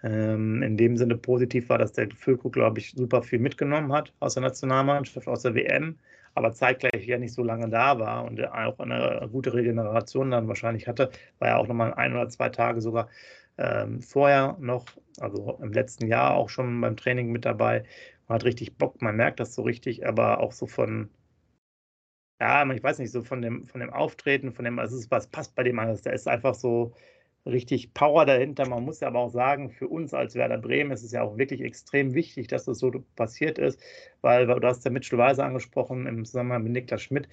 ähm, 0.02 0.62
in 0.62 0.76
dem 0.76 0.96
Sinne 0.96 1.16
positiv 1.16 1.68
war, 1.68 1.78
dass 1.78 1.92
der 1.92 2.08
Füllkrug, 2.10 2.52
glaube 2.52 2.78
ich, 2.78 2.92
super 2.92 3.22
viel 3.22 3.38
mitgenommen 3.38 3.92
hat 3.92 4.12
aus 4.20 4.34
der 4.34 4.42
Nationalmannschaft, 4.42 5.26
aus 5.28 5.42
der 5.42 5.54
WM, 5.54 5.98
aber 6.34 6.52
zeitgleich 6.52 7.06
ja 7.06 7.18
nicht 7.18 7.32
so 7.34 7.42
lange 7.42 7.68
da 7.68 7.98
war 7.98 8.24
und 8.24 8.42
auch 8.46 8.78
eine 8.78 9.28
gute 9.32 9.54
Regeneration 9.54 10.30
dann 10.30 10.48
wahrscheinlich 10.48 10.86
hatte, 10.86 11.10
war 11.38 11.48
ja 11.48 11.56
auch 11.56 11.66
nochmal 11.66 11.94
ein 11.94 12.12
oder 12.12 12.28
zwei 12.28 12.48
Tage 12.50 12.80
sogar 12.80 13.08
ähm, 13.58 14.02
vorher 14.02 14.56
noch, 14.60 14.84
also 15.20 15.58
im 15.62 15.72
letzten 15.72 16.06
Jahr 16.08 16.34
auch 16.34 16.48
schon 16.50 16.80
beim 16.80 16.96
Training 16.96 17.32
mit 17.32 17.44
dabei. 17.44 17.84
Man 18.28 18.36
hat 18.36 18.44
richtig 18.44 18.76
Bock, 18.76 19.00
man 19.02 19.16
merkt 19.16 19.40
das 19.40 19.54
so 19.54 19.62
richtig, 19.62 20.06
aber 20.06 20.40
auch 20.40 20.52
so 20.52 20.66
von, 20.66 21.10
ja, 22.40 22.70
ich 22.70 22.82
weiß 22.82 22.98
nicht, 22.98 23.12
so 23.12 23.22
von 23.22 23.40
dem, 23.42 23.66
von 23.66 23.80
dem 23.80 23.90
Auftreten, 23.92 24.52
von 24.52 24.64
dem, 24.64 24.78
also 24.78 24.96
es 24.96 25.04
ist, 25.04 25.10
was 25.10 25.26
passt 25.28 25.54
bei 25.54 25.62
dem 25.62 25.78
alles. 25.78 26.02
Der 26.02 26.12
ist 26.12 26.28
einfach 26.28 26.54
so, 26.54 26.94
richtig 27.46 27.94
Power 27.94 28.26
dahinter. 28.26 28.68
Man 28.68 28.84
muss 28.84 29.00
ja 29.00 29.08
aber 29.08 29.20
auch 29.20 29.30
sagen, 29.30 29.70
für 29.70 29.88
uns 29.88 30.12
als 30.12 30.34
Werder 30.34 30.58
Bremen 30.58 30.90
ist 30.90 31.04
es 31.04 31.12
ja 31.12 31.22
auch 31.22 31.38
wirklich 31.38 31.60
extrem 31.60 32.14
wichtig, 32.14 32.48
dass 32.48 32.64
das 32.64 32.78
so 32.78 32.90
passiert 33.14 33.58
ist, 33.58 33.80
weil 34.20 34.46
du 34.46 34.66
hast 34.66 34.84
ja 34.84 34.90
Mitchell 34.90 35.18
Weiser 35.18 35.44
angesprochen 35.44 36.06
im 36.06 36.24
Zusammenhang 36.24 36.64
mit 36.64 36.72
Niklas 36.72 37.02
Schmidt 37.02 37.28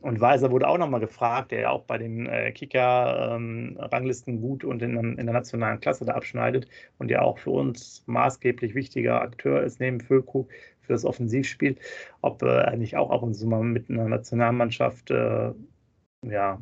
und 0.00 0.20
Weiser 0.20 0.50
wurde 0.50 0.68
auch 0.68 0.78
nochmal 0.78 1.00
gefragt, 1.00 1.52
der 1.52 1.60
ja 1.60 1.70
auch 1.70 1.84
bei 1.84 1.98
den 1.98 2.26
äh, 2.26 2.52
Kicker-Ranglisten 2.52 4.34
ähm, 4.34 4.40
gut 4.40 4.64
und 4.64 4.82
in, 4.82 4.96
in, 4.96 5.26
der 5.26 5.32
nationalen 5.32 5.80
Klasse 5.80 6.04
da 6.04 6.14
abschneidet 6.14 6.68
und 6.98 7.10
ja 7.10 7.22
auch 7.22 7.38
für 7.38 7.50
uns 7.50 8.02
maßgeblich 8.06 8.74
wichtiger 8.74 9.20
Akteur 9.20 9.62
ist 9.62 9.80
neben 9.80 10.00
Füllkrug 10.00 10.48
für 10.80 10.92
das 10.92 11.04
Offensivspiel, 11.04 11.76
ob 12.20 12.42
äh, 12.42 12.46
er 12.46 12.76
nicht 12.76 12.96
auch 12.96 13.10
ab 13.10 13.22
und 13.22 13.34
zu 13.34 13.46
mal 13.46 13.62
mit 13.62 13.90
einer 13.90 14.08
Nationalmannschaft 14.08 15.10
äh, 15.10 15.52
ja, 16.22 16.60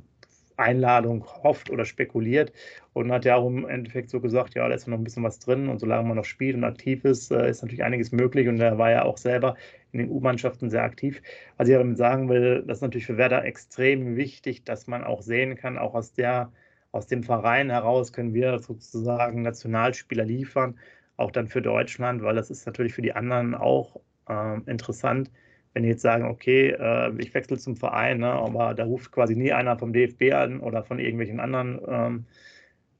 Einladung 0.56 1.24
hofft 1.42 1.70
oder 1.70 1.84
spekuliert 1.84 2.52
und 2.92 3.10
hat 3.12 3.24
ja 3.24 3.36
auch 3.36 3.46
im 3.46 3.68
Endeffekt 3.68 4.10
so 4.10 4.20
gesagt, 4.20 4.54
ja, 4.54 4.68
da 4.68 4.74
ist 4.74 4.86
noch 4.86 4.98
ein 4.98 5.04
bisschen 5.04 5.24
was 5.24 5.38
drin 5.38 5.68
und 5.68 5.80
solange 5.80 6.06
man 6.06 6.16
noch 6.16 6.24
spielt 6.24 6.56
und 6.56 6.64
aktiv 6.64 7.04
ist, 7.04 7.30
äh, 7.30 7.48
ist 7.50 7.62
natürlich 7.62 7.82
einiges 7.84 8.12
möglich 8.12 8.48
und 8.48 8.60
er 8.60 8.78
war 8.78 8.90
ja 8.90 9.04
auch 9.04 9.18
selber 9.18 9.56
in 9.92 9.98
den 10.00 10.10
U-Mannschaften 10.10 10.70
sehr 10.70 10.82
aktiv. 10.82 11.22
Was 11.56 11.68
ich 11.68 11.74
damit 11.74 11.98
sagen 11.98 12.28
will, 12.28 12.64
das 12.66 12.78
ist 12.78 12.82
natürlich 12.82 13.06
für 13.06 13.16
Werder 13.16 13.44
extrem 13.44 14.16
wichtig, 14.16 14.64
dass 14.64 14.86
man 14.86 15.04
auch 15.04 15.22
sehen 15.22 15.56
kann, 15.56 15.78
auch 15.78 15.94
aus 15.94 16.12
der 16.12 16.52
aus 16.92 17.08
dem 17.08 17.24
Verein 17.24 17.70
heraus 17.70 18.12
können 18.12 18.34
wir 18.34 18.60
sozusagen 18.60 19.42
Nationalspieler 19.42 20.24
liefern, 20.24 20.78
auch 21.16 21.32
dann 21.32 21.48
für 21.48 21.60
Deutschland, 21.60 22.22
weil 22.22 22.36
das 22.36 22.50
ist 22.50 22.66
natürlich 22.66 22.94
für 22.94 23.02
die 23.02 23.14
anderen 23.14 23.56
auch 23.56 24.00
äh, 24.28 24.60
interessant, 24.70 25.30
wenn 25.74 25.82
die 25.82 25.90
jetzt 25.90 26.02
sagen, 26.02 26.24
okay, 26.24 26.70
äh, 26.70 27.12
ich 27.18 27.34
wechsle 27.34 27.58
zum 27.58 27.76
Verein, 27.76 28.18
ne, 28.18 28.32
aber 28.32 28.74
da 28.74 28.84
ruft 28.84 29.12
quasi 29.12 29.36
nie 29.36 29.52
einer 29.52 29.76
vom 29.76 29.92
DFB 29.92 30.32
an 30.32 30.60
oder 30.60 30.84
von 30.84 30.98
irgendwelchen 30.98 31.40
anderen 31.40 31.80
ähm, 31.86 32.26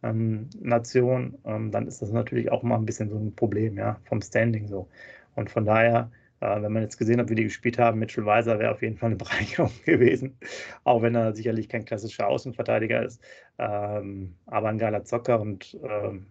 ähm, 0.03 0.51
Nationen, 0.61 1.39
ähm, 1.47 1.71
dann 1.71 1.87
ist 1.87 2.03
das 2.03 2.13
natürlich 2.13 2.51
auch 2.53 2.63
mal 2.63 2.77
ein 2.77 2.85
bisschen 2.85 3.09
so 3.09 3.17
ein 3.17 3.35
Problem, 3.35 3.79
ja, 3.79 3.99
vom 4.05 4.21
Standing 4.21 4.67
so. 4.67 4.89
Und 5.37 5.51
von 5.51 5.65
daher, 5.65 6.11
äh, 6.41 6.63
wenn 6.63 6.73
man 6.73 6.83
jetzt 6.83 6.99
gesehen 6.99 7.21
hat, 7.21 7.31
wie 7.31 7.37
die 7.37 7.45
gespielt 7.45 7.79
haben, 7.79 8.01
Mitchell 8.01 8.27
Weiser 8.27 8.59
wäre 8.59 8.73
auf 8.73 8.83
jeden 8.83 8.99
Fall 8.99 9.09
eine 9.09 9.17
Bereicherung 9.17 9.73
gewesen, 9.85 10.37
auch 10.83 11.01
wenn 11.03 11.15
er 11.15 11.35
sicherlich 11.35 11.69
kein 11.69 11.85
klassischer 11.85 12.29
Außenverteidiger 12.29 13.05
ist, 13.05 13.23
ähm, 13.59 14.35
aber 14.47 14.69
ein 14.69 14.79
geiler 14.79 15.05
Zocker 15.05 15.41
und 15.41 15.79
ähm, 15.83 16.27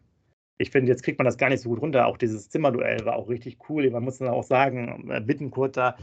ich 0.58 0.70
finde, 0.70 0.92
jetzt 0.92 1.04
kriegt 1.04 1.18
man 1.18 1.26
das 1.26 1.38
gar 1.38 1.50
nicht 1.50 1.62
so 1.62 1.70
gut 1.70 1.82
runter. 1.82 2.06
Auch 2.06 2.18
dieses 2.18 2.50
Zimmerduell 2.50 3.04
war 3.06 3.16
auch 3.16 3.28
richtig 3.28 3.58
cool. 3.70 3.90
Man 3.90 4.04
muss 4.04 4.20
dann 4.20 4.28
auch 4.28 4.44
sagen, 4.44 5.10
äh, 5.10 5.28
Wittenkurt, 5.28 5.78
da, 5.78 5.96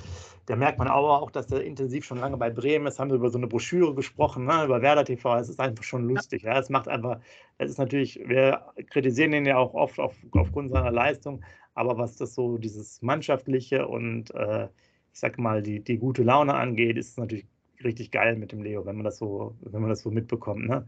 da 0.47 0.57
merkt 0.57 0.79
man 0.79 0.89
aber 0.89 1.23
auch, 1.23 1.31
dass 1.31 1.47
der 1.47 1.63
intensiv 1.63 2.05
schon 2.05 2.19
lange 2.19 2.37
bei 2.37 2.51
Bremen 2.51 2.87
ist. 2.87 2.99
Haben 2.99 3.11
wir 3.11 3.17
über 3.17 3.31
so 3.31 3.39
eine 3.39 3.47
Broschüre 3.47 3.95
gesprochen, 3.95 4.47
ne, 4.47 4.65
über 4.65 4.83
Werder 4.83 5.05
TV. 5.05 5.39
Es 5.39 5.49
ist 5.49 5.61
einfach 5.61 5.85
schon 5.85 6.05
lustig. 6.05 6.43
Ja. 6.43 6.59
Es 6.59 6.69
macht 6.69 6.89
einfach, 6.89 7.21
es 7.59 7.71
ist 7.71 7.79
natürlich, 7.79 8.21
wir 8.27 8.67
kritisieren 8.91 9.33
ihn 9.33 9.47
ja 9.47 9.57
auch 9.57 9.75
oft 9.75 10.01
auf, 10.01 10.17
aufgrund 10.33 10.71
seiner 10.71 10.91
Leistung. 10.91 11.45
Aber 11.75 11.97
was 11.97 12.17
das 12.17 12.35
so, 12.35 12.59
dieses 12.59 13.01
Mannschaftliche 13.03 13.87
und 13.87 14.35
äh, 14.35 14.65
ich 15.13 15.21
sag 15.21 15.39
mal, 15.39 15.63
die, 15.63 15.81
die 15.81 15.99
gute 15.99 16.23
Laune 16.23 16.55
angeht, 16.55 16.97
ist 16.97 17.11
es 17.11 17.17
natürlich 17.17 17.47
richtig 17.85 18.11
geil 18.11 18.37
mit 18.37 18.53
dem 18.53 18.63
Leo, 18.63 18.85
wenn 18.85 18.97
man 18.97 19.05
das 19.05 19.19
so, 19.19 19.55
wenn 19.61 19.81
man 19.81 19.91
das 19.91 20.03
so 20.03 20.11
mitbekommt. 20.11 20.69
Ne? 20.69 20.87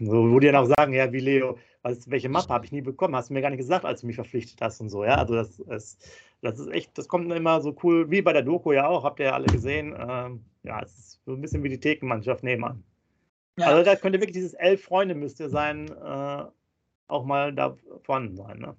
So, 0.00 0.30
wo 0.30 0.38
die 0.40 0.46
dann 0.46 0.56
auch 0.56 0.72
sagen, 0.76 0.92
ja, 0.92 1.12
wie 1.12 1.20
Leo, 1.20 1.58
was, 1.88 2.10
welche 2.10 2.28
Mappe 2.28 2.52
habe 2.52 2.64
ich 2.64 2.72
nie 2.72 2.80
bekommen, 2.80 3.16
hast 3.16 3.30
du 3.30 3.34
mir 3.34 3.40
gar 3.40 3.50
nicht 3.50 3.58
gesagt, 3.58 3.84
als 3.84 4.02
du 4.02 4.06
mich 4.06 4.16
verpflichtet 4.16 4.60
hast 4.60 4.80
und 4.80 4.90
so, 4.90 5.04
ja. 5.04 5.16
Also 5.16 5.34
das, 5.34 5.62
das, 5.66 5.98
das 6.42 6.58
ist 6.58 6.68
echt, 6.68 6.96
das 6.98 7.08
kommt 7.08 7.32
immer 7.32 7.60
so 7.60 7.76
cool, 7.82 8.10
wie 8.10 8.22
bei 8.22 8.32
der 8.32 8.42
Doku 8.42 8.72
ja 8.72 8.86
auch, 8.86 9.04
habt 9.04 9.20
ihr 9.20 9.26
ja 9.26 9.32
alle 9.32 9.46
gesehen. 9.46 9.94
Ähm, 9.98 10.44
ja, 10.62 10.82
es 10.82 10.98
ist 10.98 11.20
so 11.24 11.32
ein 11.32 11.40
bisschen 11.40 11.62
wie 11.62 11.68
die 11.68 11.80
Thekenmannschaft 11.80 12.44
nebenan. 12.44 12.84
Ja. 13.58 13.66
Also 13.66 13.82
da 13.82 13.96
könnte 13.96 14.20
wirklich 14.20 14.36
dieses 14.36 14.54
elf 14.54 14.82
Freunde 14.82 15.14
müsste 15.14 15.48
sein, 15.48 15.88
äh, 15.88 16.44
auch 17.08 17.24
mal 17.24 17.52
da 17.52 17.76
vorhanden 18.02 18.36
sein, 18.36 18.58
ne? 18.58 18.76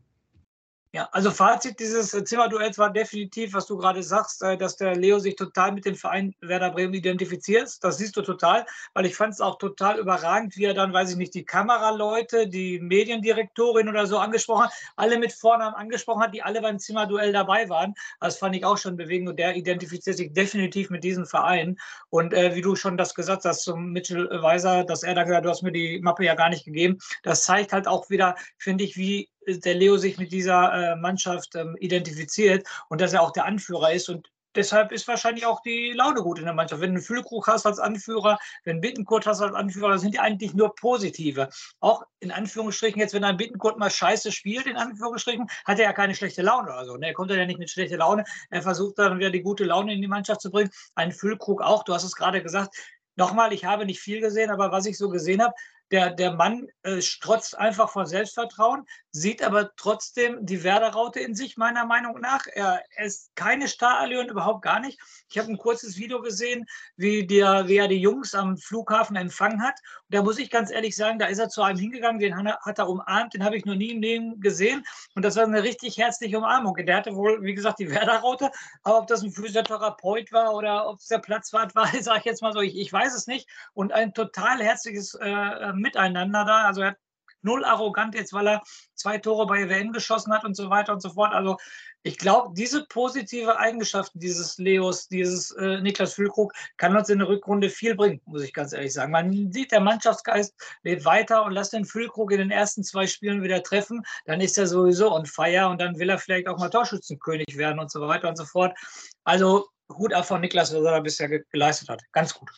Ja, 0.92 1.08
also 1.12 1.30
Fazit 1.30 1.80
dieses 1.80 2.10
Zimmerduells 2.10 2.80
war 2.80 2.92
definitiv, 2.92 3.54
was 3.54 3.68
du 3.68 3.78
gerade 3.78 4.02
sagst, 4.02 4.42
äh, 4.42 4.58
dass 4.58 4.76
der 4.76 4.96
Leo 4.96 5.20
sich 5.20 5.36
total 5.36 5.72
mit 5.72 5.86
dem 5.86 5.94
Verein 5.94 6.34
Werder 6.42 6.72
Bremen 6.72 6.96
identifiziert. 6.96 7.78
Das 7.84 8.00
siehst 8.00 8.18
du 8.18 8.24
total, 8.24 8.66
weil 8.96 9.06
ich 9.06 9.16
fand 9.16 9.34
es 9.34 9.40
auch 9.40 9.60
total 9.60 10.00
überragend, 10.00 10.58
wie 10.58 10.66
er 10.66 10.74
dann, 10.74 10.92
weiß 10.92 11.12
ich 11.12 11.18
nicht, 11.18 11.36
die 11.36 11.46
Kameraleute, 11.46 12.48
die 12.48 12.80
Mediendirektorin 12.80 13.88
oder 13.88 14.08
so 14.08 14.18
angesprochen 14.18 14.64
hat, 14.64 14.74
alle 14.96 15.20
mit 15.20 15.32
Vornamen 15.32 15.76
angesprochen 15.76 16.24
hat, 16.24 16.34
die 16.34 16.42
alle 16.42 16.60
beim 16.60 16.80
Zimmerduell 16.80 17.34
dabei 17.34 17.70
waren. 17.70 17.94
Das 18.20 18.40
fand 18.40 18.56
ich 18.56 18.66
auch 18.66 18.80
schon 18.80 18.98
bewegend 18.98 19.30
und 19.30 19.38
der 19.38 19.56
identifiziert 19.56 20.18
sich 20.18 20.34
definitiv 20.34 20.90
mit 20.90 21.04
diesem 21.04 21.28
Verein. 21.28 21.78
Und 22.10 22.34
äh, 22.34 22.56
wie 22.56 22.62
du 22.62 22.76
schon 22.76 22.98
das 22.98 23.14
gesagt 23.14 23.46
hast 23.46 23.62
zum 23.62 23.92
Mitchell 23.92 24.28
Weiser, 24.42 24.86
dass 24.86 25.04
er 25.04 25.14
da 25.14 25.22
gesagt 25.22 25.38
hat, 25.38 25.46
du 25.46 25.50
hast 25.50 25.62
mir 25.62 25.72
die 25.72 26.00
Mappe 26.02 26.26
ja 26.26 26.34
gar 26.34 26.50
nicht 26.50 26.66
gegeben, 26.66 26.98
das 27.22 27.44
zeigt 27.44 27.74
halt 27.74 27.88
auch 27.88 28.10
wieder, 28.10 28.36
finde 28.58 28.84
ich, 28.84 28.98
wie 28.98 29.30
der 29.48 29.76
Leo 29.76 29.98
sich 29.98 30.18
mit 30.18 30.32
dieser 30.32 30.74
äh, 30.74 30.96
Mannschaft 30.96 31.56
ähm, 31.56 31.76
identifiziert 31.80 32.68
und 32.90 33.02
dass 33.02 33.14
er 33.14 33.22
auch 33.22 33.32
der 33.32 33.46
Anführer 33.46 33.94
ist. 33.94 34.10
Und 34.10 34.30
deshalb 34.56 34.92
ist 34.92 35.08
wahrscheinlich 35.08 35.46
auch 35.46 35.62
die 35.62 35.92
Laune 35.94 36.22
gut 36.22 36.40
in 36.40 36.46
der 36.46 36.54
Mannschaft. 36.54 36.82
Wenn 36.82 36.96
du 36.96 37.02
Füllkrug 37.02 37.48
hast 37.48 37.66
als 37.66 37.80
Anführer, 37.80 38.38
wenn 38.64 38.82
Bittenkurt 38.82 39.26
hast 39.26 39.42
als 39.42 39.56
Anführer, 39.56 39.90
dann 39.90 40.00
sind 40.00 40.14
die 40.14 40.20
eigentlich 40.20 40.54
nur 40.54 40.76
positive. 40.76 41.50
Auch 41.80 42.04
in 42.20 42.32
Anführungsstrichen, 42.32 43.00
jetzt 43.00 43.14
wenn 43.14 43.24
ein 43.24 43.38
Bittenkurt 43.38 43.78
mal 43.78 43.90
scheiße 43.90 44.32
spielt, 44.32 44.66
in 44.66 44.78
Anführungsstrichen, 44.78 45.48
hat 45.66 45.80
er 45.80 45.86
ja 45.86 45.94
keine 45.94 46.16
schlechte 46.16 46.42
Laune 46.42 46.70
oder 46.70 46.86
so. 46.86 46.98
Ne? 46.98 47.08
Er 47.08 47.14
kommt 47.14 47.32
ja 47.32 47.46
nicht 47.46 47.60
mit 47.60 47.70
schlechter 47.70 47.98
Laune. 47.98 48.24
Er 48.50 48.62
versucht 48.62 49.00
dann 49.00 49.18
wieder 49.18 49.32
die 49.32 49.42
gute 49.42 49.64
Laune 49.64 49.94
in 49.94 50.02
die 50.02 50.08
Mannschaft 50.08 50.42
zu 50.42 50.52
bringen. 50.52 50.72
Ein 50.96 51.12
Füllkrug 51.12 51.62
auch, 51.62 51.84
du 51.84 51.94
hast 51.94 52.04
es 52.04 52.16
gerade 52.16 52.42
gesagt. 52.42 52.76
Nochmal, 53.16 53.52
ich 53.52 53.66
habe 53.66 53.86
nicht 53.86 54.00
viel 54.00 54.22
gesehen, 54.22 54.50
aber 54.50 54.72
was 54.72 54.86
ich 54.86 54.98
so 54.98 55.10
gesehen 55.10 55.42
habe, 55.42 55.54
der, 55.92 56.12
der 56.12 56.34
Mann 56.34 56.68
äh, 56.84 57.02
strotzt 57.02 57.58
einfach 57.58 57.90
vor 57.90 58.06
Selbstvertrauen, 58.06 58.86
sieht 59.12 59.42
aber 59.42 59.72
trotzdem 59.76 60.46
die 60.46 60.64
Werder-Raute 60.64 61.20
in 61.20 61.34
sich, 61.34 61.58
meiner 61.58 61.86
Meinung 61.86 62.20
nach. 62.20 62.46
Er, 62.54 62.84
ist 62.98 63.36
keine 63.36 63.68
Starallüren, 63.68 64.30
überhaupt 64.30 64.62
gar 64.62 64.80
nicht. 64.80 65.00
Ich 65.30 65.38
habe 65.38 65.50
ein 65.50 65.58
kurzes 65.58 65.98
Video 65.98 66.22
gesehen, 66.22 66.66
wie, 66.96 67.26
der, 67.26 67.68
wie 67.68 67.78
er 67.78 67.88
die 67.88 68.00
Jungs 68.00 68.36
am 68.36 68.58
Flughafen 68.58 69.16
empfangen 69.16 69.64
hat. 69.64 69.76
Und 70.10 70.16
da 70.16 70.22
muss 70.22 70.38
ich 70.38 70.50
ganz 70.50 70.70
ehrlich 70.72 70.96
sagen, 70.96 71.18
da 71.18 71.26
ist 71.26 71.40
er 71.40 71.50
zu 71.50 71.64
einem 71.64 71.80
hingegangen, 71.80 72.20
den 72.20 72.36
hat 72.36 72.78
er 72.78 72.90
umarmt, 72.90 73.34
den 73.34 73.44
habe 73.44 73.58
ich 73.58 73.66
noch 73.66 73.76
nie 73.76 73.92
im 73.92 74.02
Leben 74.02 74.40
gesehen. 74.40 74.84
Und 75.16 75.26
das 75.26 75.36
war 75.36 75.44
eine 75.44 75.64
richtig 75.64 75.98
herzliche 75.98 76.38
Umarmung. 76.38 76.76
Der 76.76 76.98
hatte 76.98 77.16
wohl, 77.16 77.42
wie 77.42 77.56
gesagt, 77.56 77.80
die 77.80 77.90
Werder-Raute. 77.90 78.52
Aber 78.84 79.00
ob 79.00 79.08
das 79.08 79.24
ein 79.24 79.32
Physiotherapeut 79.32 80.32
war 80.32 80.54
oder 80.54 80.88
ob 80.88 81.00
es 81.00 81.08
der 81.08 81.20
Platzwart 81.20 81.74
war, 81.76 81.88
sage 82.02 82.20
ich 82.20 82.26
jetzt 82.26 82.42
mal 82.42 82.54
so, 82.54 82.62
ich, 82.62 82.78
ich 82.78 82.94
weiß 82.94 83.16
es 83.16 83.28
nicht. 83.28 83.50
Und 83.74 83.92
ein 83.92 84.14
total 84.14 84.62
herzliches 84.62 85.16
äh, 85.16 85.30
ähm, 85.30 85.78
miteinander 85.78 86.46
da. 86.46 86.68
Also 86.68 86.82
er 86.82 86.88
hat 86.90 86.98
null 87.42 87.64
arrogant 87.66 88.16
jetzt, 88.16 88.34
weil 88.34 88.48
er 88.48 88.62
zwei 88.96 89.18
Tore 89.18 89.48
bei 89.48 89.70
WM 89.70 89.92
geschossen 89.92 90.34
hat 90.34 90.44
und 90.46 90.56
so 90.56 90.70
weiter 90.70 90.94
und 90.94 91.02
so 91.02 91.12
fort. 91.12 91.34
Also 91.34 91.58
ich 92.04 92.18
glaube, 92.18 92.54
diese 92.56 92.86
positive 92.86 93.60
Eigenschaften 93.60 94.20
dieses 94.20 94.58
Leos, 94.58 95.08
dieses 95.10 95.52
äh, 95.52 95.82
Niklas 95.82 96.14
Füllkrug, 96.14 96.54
kann 96.78 96.96
uns 96.96 97.10
in 97.10 97.20
der 97.20 97.28
Rückrunde 97.28 97.70
viel 97.70 97.96
bringen, 97.96 98.22
muss 98.26 98.44
ich 98.44 98.54
ganz 98.54 98.72
ehrlich 98.72 98.94
sagen. 98.94 99.12
Man 99.12 99.52
sieht, 99.52 99.72
der 99.72 99.82
Mannschaftsgeist 99.82 100.54
lebt 100.84 101.04
weiter 101.04 101.44
und 101.44 101.52
lässt 101.52 101.74
den 101.74 101.86
Füllkrug 101.86 102.32
in 102.32 102.40
den 102.40 102.52
ersten 102.52 102.84
zwei 102.84 103.06
Spielen 103.06 103.44
wieder 103.44 103.62
treffen. 103.64 104.04
Dann 104.26 104.40
ist 104.40 104.58
er 104.58 104.68
sowieso 104.68 105.12
on 105.12 105.26
fire 105.26 105.68
und 105.68 105.82
dann 105.82 106.00
will 106.00 106.10
er 106.10 106.18
vielleicht 106.18 106.48
auch 106.48 106.58
mal 106.58 106.70
Torschützenkönig 106.70 107.58
werden 107.58 107.80
und 107.80 107.92
so 107.92 108.00
weiter 108.08 108.30
und 108.30 108.38
so 108.38 108.46
fort. 108.46 108.78
Also 109.26 109.68
Hut 109.92 110.14
ab 110.14 110.26
von 110.26 110.40
Niklas, 110.40 110.74
was 110.74 110.84
er 110.84 111.02
bisher 111.02 111.28
geleistet 111.52 111.90
hat. 111.90 112.02
Ganz 112.14 112.34
gut. 112.34 112.50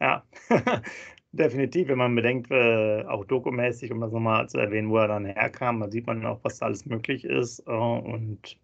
Ja, 0.00 0.24
Definitiv, 1.32 1.88
wenn 1.88 1.98
man 1.98 2.14
bedenkt, 2.14 2.50
äh, 2.50 3.04
auch 3.04 3.24
dokumäßig, 3.24 3.92
um 3.92 4.00
das 4.00 4.10
nochmal 4.10 4.48
zu 4.48 4.58
erwähnen, 4.58 4.90
wo 4.90 4.98
er 4.98 5.08
dann 5.08 5.26
herkam, 5.26 5.80
da 5.80 5.88
sieht 5.88 6.06
man 6.06 6.26
auch, 6.26 6.40
was 6.42 6.58
da 6.58 6.66
alles 6.66 6.86
möglich 6.86 7.24
ist. 7.24 7.60
Äh, 7.68 7.70
und 7.70 8.56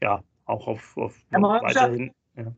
ja, 0.00 0.22
auch 0.44 0.68
auf, 0.68 0.96
auf 0.96 1.16
ja, 1.32 1.42
weiterhin. 1.42 2.12
Ja. 2.36 2.54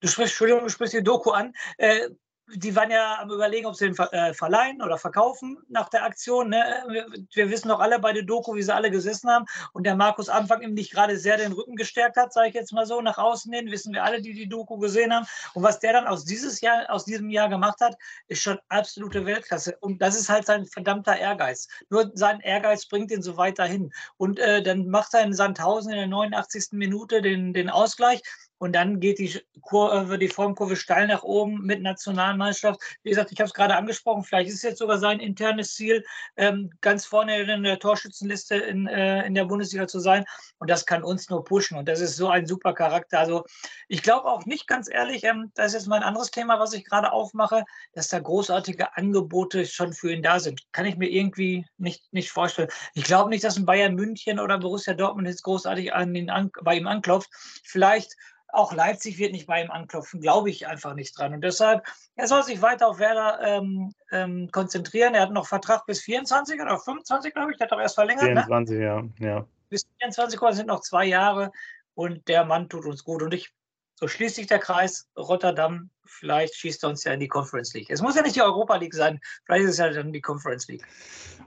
Du 0.00 0.08
sprichst, 0.08 0.32
Entschuldigung, 0.32 0.64
du 0.64 0.70
sprichst 0.70 0.94
die 0.94 1.02
Doku 1.02 1.30
an. 1.30 1.52
Äh, 1.76 2.08
die 2.54 2.74
waren 2.74 2.90
ja 2.90 3.18
am 3.20 3.30
überlegen, 3.30 3.66
ob 3.66 3.76
sie 3.76 3.90
den 3.90 3.96
äh, 4.12 4.32
verleihen 4.32 4.82
oder 4.82 4.98
verkaufen 4.98 5.58
nach 5.68 5.88
der 5.88 6.04
Aktion. 6.04 6.48
Ne? 6.48 6.84
Wir, 6.88 7.06
wir, 7.34 7.50
wissen 7.50 7.68
doch 7.68 7.80
alle 7.80 7.98
bei 7.98 8.12
der 8.12 8.22
Doku, 8.22 8.54
wie 8.54 8.62
sie 8.62 8.74
alle 8.74 8.90
gesessen 8.90 9.30
haben. 9.30 9.44
Und 9.72 9.84
der 9.84 9.96
Markus 9.96 10.28
Anfang 10.28 10.62
ihm 10.62 10.74
nicht 10.74 10.92
gerade 10.92 11.18
sehr 11.18 11.36
den 11.36 11.52
Rücken 11.52 11.76
gestärkt 11.76 12.16
hat, 12.16 12.32
sage 12.32 12.48
ich 12.48 12.54
jetzt 12.54 12.72
mal 12.72 12.86
so, 12.86 13.00
nach 13.00 13.18
außen 13.18 13.52
hin, 13.52 13.70
wissen 13.70 13.92
wir 13.92 14.04
alle, 14.04 14.22
die 14.22 14.32
die 14.32 14.48
Doku 14.48 14.78
gesehen 14.78 15.12
haben. 15.12 15.26
Und 15.54 15.62
was 15.62 15.80
der 15.80 15.92
dann 15.92 16.06
aus, 16.06 16.24
dieses 16.24 16.60
Jahr, 16.60 16.86
aus 16.88 17.04
diesem 17.04 17.30
Jahr 17.30 17.48
gemacht 17.48 17.80
hat, 17.80 17.96
ist 18.28 18.42
schon 18.42 18.58
absolute 18.68 19.26
Weltklasse. 19.26 19.76
Und 19.80 20.00
das 20.00 20.18
ist 20.18 20.28
halt 20.28 20.46
sein 20.46 20.64
verdammter 20.66 21.16
Ehrgeiz. 21.16 21.68
Nur 21.90 22.10
sein 22.14 22.40
Ehrgeiz 22.40 22.86
bringt 22.86 23.10
ihn 23.10 23.22
so 23.22 23.36
weiterhin. 23.36 23.92
Und 24.16 24.38
äh, 24.38 24.62
dann 24.62 24.88
macht 24.88 25.14
er 25.14 25.22
in 25.22 25.34
Sandhausen 25.34 25.92
in 25.92 25.98
der 25.98 26.06
89. 26.06 26.68
Minute 26.72 27.20
den, 27.20 27.52
den 27.52 27.68
Ausgleich. 27.68 28.22
Und 28.58 28.72
dann 28.74 29.00
geht 29.00 29.18
die 29.18 29.40
Kurve, 29.62 30.18
die 30.18 30.28
Formkurve 30.28 30.76
steil 30.76 31.06
nach 31.06 31.22
oben 31.22 31.62
mit 31.62 31.82
Nationalmannschaft. 31.82 32.80
Wie 33.02 33.10
gesagt, 33.10 33.32
ich 33.32 33.38
habe 33.38 33.46
es 33.46 33.54
gerade 33.54 33.76
angesprochen, 33.76 34.24
vielleicht 34.24 34.48
ist 34.48 34.56
es 34.56 34.62
jetzt 34.62 34.78
sogar 34.78 34.98
sein 34.98 35.20
internes 35.20 35.74
Ziel, 35.74 36.04
ähm, 36.36 36.70
ganz 36.80 37.06
vorne 37.06 37.40
in 37.40 37.62
der 37.62 37.78
Torschützenliste 37.78 38.56
in, 38.56 38.86
äh, 38.86 39.24
in 39.26 39.34
der 39.34 39.44
Bundesliga 39.44 39.86
zu 39.86 40.00
sein. 40.00 40.24
Und 40.58 40.70
das 40.70 40.86
kann 40.86 41.04
uns 41.04 41.30
nur 41.30 41.44
pushen. 41.44 41.78
Und 41.78 41.88
das 41.88 42.00
ist 42.00 42.16
so 42.16 42.28
ein 42.28 42.46
super 42.46 42.74
Charakter. 42.74 43.18
Also 43.18 43.44
ich 43.88 44.02
glaube 44.02 44.26
auch 44.26 44.44
nicht, 44.44 44.66
ganz 44.66 44.90
ehrlich, 44.90 45.24
ähm, 45.24 45.52
das 45.54 45.68
ist 45.68 45.74
jetzt 45.74 45.86
mal 45.86 45.96
ein 45.96 46.02
anderes 46.02 46.30
Thema, 46.30 46.58
was 46.58 46.72
ich 46.72 46.84
gerade 46.84 47.12
aufmache, 47.12 47.64
dass 47.92 48.08
da 48.08 48.18
großartige 48.18 48.96
Angebote 48.96 49.66
schon 49.66 49.92
für 49.92 50.12
ihn 50.12 50.22
da 50.22 50.40
sind. 50.40 50.62
Kann 50.72 50.86
ich 50.86 50.96
mir 50.96 51.08
irgendwie 51.08 51.66
nicht, 51.76 52.12
nicht 52.12 52.30
vorstellen. 52.30 52.68
Ich 52.94 53.04
glaube 53.04 53.30
nicht, 53.30 53.44
dass 53.44 53.56
ein 53.56 53.66
Bayern 53.66 53.94
München 53.94 54.40
oder 54.40 54.58
Borussia 54.58 54.94
Dortmund 54.94 55.28
jetzt 55.28 55.42
großartig 55.42 55.92
an 55.94 56.14
ihn 56.14 56.30
an, 56.30 56.50
bei 56.62 56.76
ihm 56.76 56.86
anklopft. 56.86 57.30
Vielleicht 57.64 58.16
auch 58.48 58.72
Leipzig 58.72 59.18
wird 59.18 59.32
nicht 59.32 59.46
bei 59.46 59.62
ihm 59.62 59.70
anklopfen, 59.70 60.20
glaube 60.20 60.50
ich 60.50 60.66
einfach 60.66 60.94
nicht 60.94 61.18
dran. 61.18 61.34
Und 61.34 61.42
deshalb, 61.42 61.84
er 62.16 62.26
soll 62.26 62.42
sich 62.42 62.62
weiter 62.62 62.88
auf 62.88 62.98
Werder 62.98 63.40
ähm, 63.42 63.92
ähm, 64.10 64.50
konzentrieren. 64.50 65.14
Er 65.14 65.22
hat 65.22 65.32
noch 65.32 65.46
Vertrag 65.46 65.84
bis 65.86 66.00
24 66.00 66.60
oder 66.60 66.78
25, 66.78 67.34
glaube 67.34 67.52
ich. 67.52 67.58
Der 67.58 67.66
hat 67.66 67.72
doch 67.72 67.80
erst 67.80 67.94
verlängert. 67.94 68.24
24, 68.24 68.78
ne? 68.78 68.84
ja. 68.84 69.04
ja. 69.18 69.46
Bis 69.68 69.86
24 70.00 70.40
sind 70.52 70.66
noch 70.66 70.80
zwei 70.80 71.04
Jahre 71.04 71.52
und 71.94 72.26
der 72.28 72.44
Mann 72.44 72.68
tut 72.68 72.86
uns 72.86 73.04
gut. 73.04 73.22
Und 73.22 73.34
ich, 73.34 73.52
so 73.96 74.08
schließt 74.08 74.36
sich 74.36 74.46
der 74.46 74.60
Kreis, 74.60 75.10
Rotterdam, 75.16 75.90
vielleicht 76.06 76.54
schießt 76.54 76.84
er 76.84 76.90
uns 76.90 77.04
ja 77.04 77.12
in 77.12 77.20
die 77.20 77.28
Conference 77.28 77.74
League. 77.74 77.90
Es 77.90 78.00
muss 78.00 78.16
ja 78.16 78.22
nicht 78.22 78.36
die 78.36 78.42
Europa 78.42 78.76
League 78.76 78.94
sein, 78.94 79.20
vielleicht 79.44 79.64
ist 79.64 79.70
es 79.72 79.78
ja 79.78 79.90
dann 79.90 80.12
die 80.12 80.22
Conference 80.22 80.68
League. 80.68 80.86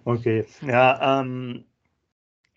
Okay, 0.03 0.45
ja, 0.61 1.21
ähm, 1.21 1.65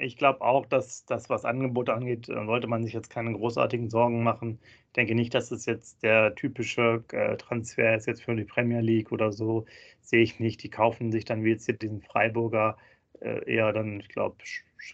ich 0.05 0.17
glaube 0.17 0.41
auch, 0.43 0.67
dass 0.67 1.05
das, 1.07 1.31
was 1.31 1.45
Angebote 1.45 1.95
angeht, 1.95 2.29
äh, 2.29 2.45
sollte 2.45 2.67
man 2.67 2.85
sich 2.85 2.93
jetzt 2.93 3.11
keine 3.11 3.33
großartigen 3.33 3.91
Sorgen 3.91 4.23
machen. 4.23 4.59
Ich 4.89 4.93
denke 4.93 5.15
nicht, 5.15 5.35
dass 5.35 5.51
es 5.51 5.67
jetzt 5.67 6.03
der 6.03 6.35
typische 6.35 7.05
äh, 7.13 7.37
Transfer 7.37 7.97
ist 7.97 8.07
jetzt 8.07 8.23
für 8.23 8.37
die 8.37 8.45
Premier 8.45 8.81
League 8.81 9.13
oder 9.13 9.33
so. 9.33 9.67
Sehe 10.03 10.23
ich 10.23 10.41
nicht. 10.41 10.63
Die 10.63 10.71
kaufen 10.71 11.11
sich 11.13 11.25
dann 11.25 11.45
wie 11.45 11.51
jetzt 11.51 11.67
hier 11.67 11.75
diesen 11.77 12.03
Freiburger 12.03 12.77
äh, 13.21 13.53
eher 13.53 13.73
dann, 13.73 14.01
ich 14.01 14.09
glaube, 14.09 14.37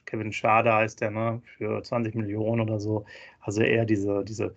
Kevin 0.06 0.32
Schade 0.32 0.72
heißt 0.72 1.00
der, 1.00 1.10
ne, 1.10 1.42
für 1.56 1.82
20 1.82 2.14
Millionen 2.14 2.60
oder 2.60 2.78
so. 2.78 3.04
Also 3.40 3.62
eher 3.62 3.84
diese, 3.84 4.24
diese 4.24 4.54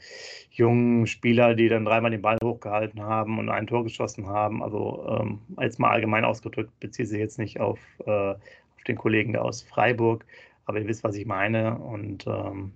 jungen 0.51 1.07
Spieler, 1.07 1.55
die 1.55 1.69
dann 1.69 1.85
dreimal 1.85 2.11
den 2.11 2.21
Ball 2.21 2.37
hochgehalten 2.43 3.01
haben 3.01 3.39
und 3.39 3.49
ein 3.49 3.67
Tor 3.67 3.83
geschossen 3.83 4.27
haben. 4.27 4.61
Also 4.61 5.05
ähm, 5.09 5.41
jetzt 5.59 5.79
mal 5.79 5.89
allgemein 5.89 6.25
ausgedrückt, 6.25 6.79
beziehe 6.79 7.07
sich 7.07 7.19
jetzt 7.19 7.39
nicht 7.39 7.59
auf, 7.59 7.79
äh, 8.05 8.35
den 8.87 8.97
Kollegen 8.97 9.35
aus 9.37 9.61
Freiburg. 9.61 10.25
Aber 10.65 10.79
ihr 10.79 10.87
wisst, 10.87 11.03
was 11.03 11.15
ich 11.15 11.25
meine. 11.25 11.77
Und 11.77 12.25
ähm, 12.27 12.73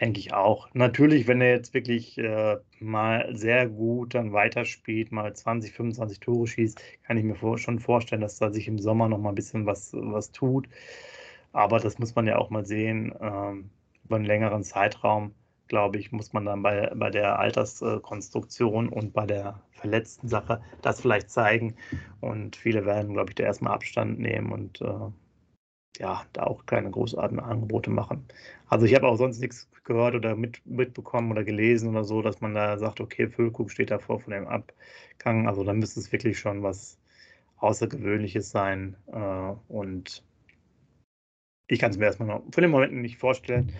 denke 0.00 0.20
ich 0.20 0.32
auch. 0.32 0.68
Natürlich, 0.74 1.26
wenn 1.26 1.40
er 1.40 1.50
jetzt 1.50 1.74
wirklich 1.74 2.18
äh, 2.18 2.58
mal 2.80 3.28
sehr 3.34 3.68
gut 3.68 4.14
dann 4.14 4.32
weiterspielt, 4.32 5.12
mal 5.12 5.34
20, 5.34 5.72
25 5.72 6.20
Tore 6.20 6.46
schießt, 6.46 6.80
kann 7.04 7.16
ich 7.16 7.24
mir 7.24 7.34
vor, 7.34 7.58
schon 7.58 7.80
vorstellen, 7.80 8.20
dass 8.20 8.38
da 8.38 8.50
sich 8.50 8.68
im 8.68 8.78
Sommer 8.78 9.08
noch 9.08 9.18
mal 9.18 9.30
ein 9.30 9.34
bisschen 9.34 9.66
was, 9.66 9.92
was 9.92 10.32
tut. 10.32 10.68
Aber 11.52 11.80
das 11.80 11.98
muss 11.98 12.14
man 12.14 12.26
ja 12.26 12.38
auch 12.38 12.50
mal 12.50 12.64
sehen 12.64 13.14
ähm, 13.20 13.70
über 14.04 14.16
einen 14.16 14.24
längeren 14.24 14.62
Zeitraum 14.62 15.34
glaube 15.68 15.98
ich, 15.98 16.12
muss 16.12 16.32
man 16.32 16.46
dann 16.46 16.62
bei, 16.62 16.90
bei 16.94 17.10
der 17.10 17.38
Alterskonstruktion 17.38 18.88
und 18.88 19.12
bei 19.12 19.26
der 19.26 19.60
verletzten 19.70 20.28
Sache 20.28 20.60
das 20.82 21.00
vielleicht 21.00 21.30
zeigen. 21.30 21.76
Und 22.20 22.56
viele 22.56 22.84
werden, 22.84 23.12
glaube 23.12 23.30
ich, 23.30 23.34
da 23.36 23.44
erstmal 23.44 23.74
Abstand 23.74 24.18
nehmen 24.18 24.50
und 24.50 24.80
äh, 24.80 25.10
ja, 25.98 26.24
da 26.32 26.44
auch 26.44 26.66
keine 26.66 26.90
großartigen 26.90 27.40
Angebote 27.42 27.90
machen. 27.90 28.24
Also 28.68 28.86
ich 28.86 28.94
habe 28.94 29.08
auch 29.08 29.16
sonst 29.16 29.40
nichts 29.40 29.68
gehört 29.84 30.14
oder 30.14 30.36
mit, 30.36 30.64
mitbekommen 30.66 31.30
oder 31.30 31.44
gelesen 31.44 31.90
oder 31.90 32.04
so, 32.04 32.22
dass 32.22 32.40
man 32.40 32.54
da 32.54 32.78
sagt, 32.78 33.00
okay, 33.00 33.28
Füllkrug 33.28 33.70
steht 33.70 33.90
davor 33.90 34.20
von 34.20 34.32
dem 34.32 34.46
Abgang. 34.46 35.48
Also 35.48 35.64
da 35.64 35.72
müsste 35.72 36.00
es 36.00 36.12
wirklich 36.12 36.38
schon 36.38 36.62
was 36.62 36.98
Außergewöhnliches 37.58 38.50
sein. 38.50 38.96
Äh, 39.08 39.52
und 39.68 40.22
ich 41.66 41.78
kann 41.78 41.90
es 41.90 41.98
mir 41.98 42.06
erstmal 42.06 42.28
noch 42.28 42.42
für 42.52 42.60
den 42.60 42.70
Moment 42.70 42.94
nicht 42.94 43.18
vorstellen. 43.18 43.72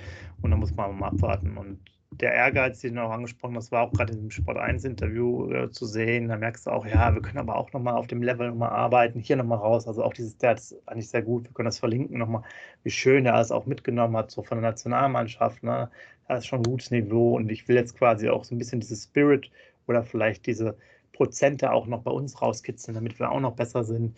Und 0.43 0.51
dann 0.51 0.61
muss 0.61 0.75
man 0.75 0.99
mal 0.99 1.09
abwarten. 1.09 1.57
Und 1.57 1.79
der 2.11 2.33
Ehrgeiz, 2.33 2.81
den 2.81 2.95
du 2.95 3.03
auch 3.03 3.11
angesprochen 3.11 3.57
hast, 3.57 3.71
war 3.71 3.83
auch 3.83 3.93
gerade 3.93 4.15
in 4.15 4.21
dem 4.21 4.31
Sport 4.31 4.57
1-Interview 4.57 5.53
äh, 5.53 5.71
zu 5.71 5.87
sehen. 5.87 6.29
Da 6.29 6.37
merkst 6.37 6.67
du 6.67 6.71
auch, 6.71 6.87
ja, 6.87 7.15
wir 7.15 7.21
können 7.23 7.39
aber 7.39 7.57
auch 7.57 7.73
nochmal 7.73 7.95
auf 7.95 8.07
dem 8.07 8.23
Level 8.23 8.49
nochmal 8.49 8.71
arbeiten, 8.71 9.21
hier 9.21 9.37
nochmal 9.37 9.59
raus. 9.59 9.87
Also 9.87 10.03
auch 10.03 10.15
dieses, 10.15 10.37
der 10.39 10.55
ist 10.55 10.75
eigentlich 10.87 11.09
sehr 11.11 11.23
gut. 11.23 11.45
Wir 11.45 11.53
können 11.53 11.67
das 11.67 11.79
verlinken 11.79 12.19
nochmal, 12.19 12.43
wie 12.83 12.91
schön 12.91 13.27
er 13.27 13.41
es 13.41 13.53
auch 13.53 13.67
mitgenommen 13.67 14.17
hat, 14.17 14.31
so 14.31 14.43
von 14.43 14.61
der 14.61 14.71
Nationalmannschaft. 14.71 15.63
Ne? 15.63 15.91
Das 16.29 16.41
ist 16.41 16.47
schon 16.47 16.61
ein 16.61 16.71
gutes 16.71 16.91
Niveau 16.91 17.37
und 17.37 17.51
ich 17.51 17.69
will 17.69 17.77
jetzt 17.77 17.97
quasi 17.97 18.29
auch 18.29 18.45
so 18.45 18.55
ein 18.55 18.59
bisschen 18.59 18.81
dieses 18.81 19.05
Spirit 19.05 19.51
oder 19.87 20.03
vielleicht 20.03 20.47
diese 20.47 20.77
Prozente 21.13 21.73
auch 21.73 21.87
noch 21.87 22.03
bei 22.03 22.11
uns 22.11 22.41
rauskitzeln, 22.41 22.95
damit 22.95 23.19
wir 23.19 23.31
auch 23.31 23.41
noch 23.41 23.55
besser 23.55 23.85
sind. 23.85 24.17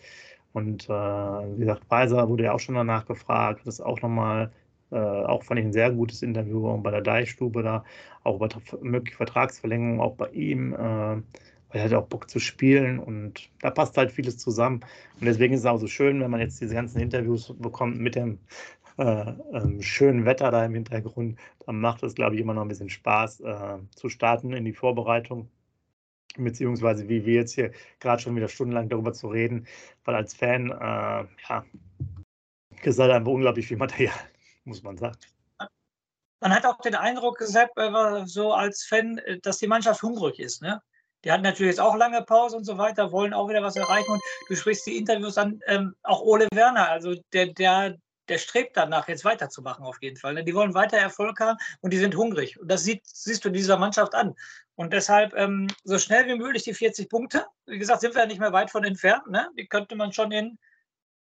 Und 0.53 0.85
äh, 0.85 0.93
wie 0.93 1.59
gesagt, 1.59 1.89
Weiser 1.89 2.29
wurde 2.29 2.45
ja 2.45 2.53
auch 2.53 2.59
schon 2.59 2.75
danach 2.75 3.05
gefragt, 3.05 3.61
das 3.65 3.81
auch 3.81 4.01
nochmal 4.01 4.51
äh, 4.91 4.95
auch 4.95 5.43
fand 5.43 5.59
ich 5.59 5.65
ein 5.65 5.73
sehr 5.73 5.91
gutes 5.91 6.21
Interview 6.21 6.69
und 6.69 6.83
bei 6.83 6.91
der 6.91 7.01
Deichstube 7.01 7.63
da, 7.63 7.83
auch 8.23 8.35
über 8.35 8.49
mögliche 8.81 9.17
Vertragsverlängerung, 9.17 10.01
auch 10.01 10.15
bei 10.15 10.29
ihm, 10.29 10.73
äh, 10.73 10.77
weil 10.77 11.23
er 11.71 11.83
hat 11.85 11.93
auch 11.93 12.07
Bock 12.07 12.29
zu 12.29 12.39
spielen 12.39 12.99
und 12.99 13.49
da 13.61 13.71
passt 13.71 13.97
halt 13.97 14.11
vieles 14.11 14.37
zusammen. 14.37 14.81
Und 15.19 15.25
deswegen 15.25 15.53
ist 15.53 15.61
es 15.61 15.65
auch 15.65 15.77
so 15.77 15.87
schön, 15.87 16.19
wenn 16.19 16.31
man 16.31 16.41
jetzt 16.41 16.59
diese 16.59 16.75
ganzen 16.75 16.99
Interviews 16.99 17.53
bekommt 17.57 17.99
mit 17.99 18.15
dem 18.15 18.39
äh, 18.97 19.33
ähm, 19.53 19.81
schönen 19.81 20.25
Wetter 20.25 20.51
da 20.51 20.65
im 20.65 20.73
Hintergrund, 20.73 21.39
dann 21.65 21.79
macht 21.79 22.03
es, 22.03 22.13
glaube 22.15 22.35
ich, 22.35 22.41
immer 22.41 22.53
noch 22.53 22.63
ein 22.63 22.67
bisschen 22.67 22.89
Spaß 22.89 23.39
äh, 23.41 23.77
zu 23.95 24.09
starten 24.09 24.53
in 24.53 24.65
die 24.65 24.73
Vorbereitung. 24.73 25.49
Beziehungsweise 26.37 27.09
wie 27.09 27.25
wir 27.25 27.35
jetzt 27.35 27.55
hier 27.55 27.71
gerade 27.99 28.21
schon 28.21 28.35
wieder 28.35 28.47
stundenlang 28.47 28.89
darüber 28.89 29.13
zu 29.13 29.27
reden, 29.27 29.67
weil 30.05 30.15
als 30.15 30.33
Fan, 30.33 30.69
äh, 30.69 30.73
ja, 30.73 31.65
es 32.83 32.99
halt 32.99 33.11
einfach 33.11 33.31
unglaublich 33.31 33.67
viel 33.67 33.77
Material 33.77 34.30
muss 34.63 34.83
man 34.83 34.97
sagen. 34.97 35.17
Man 36.39 36.53
hat 36.53 36.65
auch 36.65 36.79
den 36.81 36.95
Eindruck, 36.95 37.37
Sepp, 37.39 37.69
äh, 37.77 38.25
so 38.25 38.53
als 38.53 38.83
Fan, 38.83 39.19
äh, 39.19 39.39
dass 39.39 39.59
die 39.59 39.67
Mannschaft 39.67 40.01
hungrig 40.01 40.39
ist. 40.39 40.61
Ne? 40.61 40.81
Die 41.23 41.31
hatten 41.31 41.43
natürlich 41.43 41.73
jetzt 41.73 41.79
auch 41.79 41.95
lange 41.95 42.23
Pause 42.23 42.57
und 42.57 42.63
so 42.63 42.77
weiter, 42.79 43.11
wollen 43.11 43.33
auch 43.33 43.47
wieder 43.47 43.61
was 43.61 43.75
erreichen. 43.75 44.11
Und 44.11 44.21
du 44.49 44.55
sprichst 44.55 44.87
die 44.87 44.97
Interviews 44.97 45.37
an, 45.37 45.59
ähm, 45.67 45.95
auch 46.01 46.21
Ole 46.21 46.47
Werner, 46.51 46.89
also 46.89 47.13
der, 47.31 47.47
der, 47.47 47.95
der 48.27 48.37
strebt 48.39 48.75
danach, 48.75 49.07
jetzt 49.07 49.23
weiterzumachen 49.23 49.85
auf 49.85 50.01
jeden 50.01 50.17
Fall. 50.17 50.33
Ne? 50.33 50.43
Die 50.43 50.55
wollen 50.55 50.73
weiter 50.73 50.97
Erfolg 50.97 51.39
haben 51.39 51.59
und 51.81 51.93
die 51.93 51.99
sind 51.99 52.15
hungrig. 52.15 52.59
Und 52.59 52.69
das 52.69 52.83
sieht, 52.83 53.05
siehst 53.05 53.45
du 53.45 53.49
dieser 53.51 53.77
Mannschaft 53.77 54.15
an. 54.15 54.33
Und 54.73 54.93
deshalb 54.93 55.35
ähm, 55.35 55.67
so 55.83 55.99
schnell 55.99 56.25
wie 56.27 56.35
möglich 56.35 56.63
die 56.63 56.73
40 56.73 57.07
Punkte. 57.07 57.45
Wie 57.67 57.77
gesagt, 57.77 58.01
sind 58.01 58.15
wir 58.15 58.21
ja 58.21 58.27
nicht 58.27 58.39
mehr 58.39 58.53
weit 58.53 58.71
von 58.71 58.83
entfernt. 58.83 59.27
Ne? 59.27 59.47
Die 59.59 59.67
könnte 59.67 59.95
man 59.95 60.11
schon 60.11 60.31
in 60.31 60.57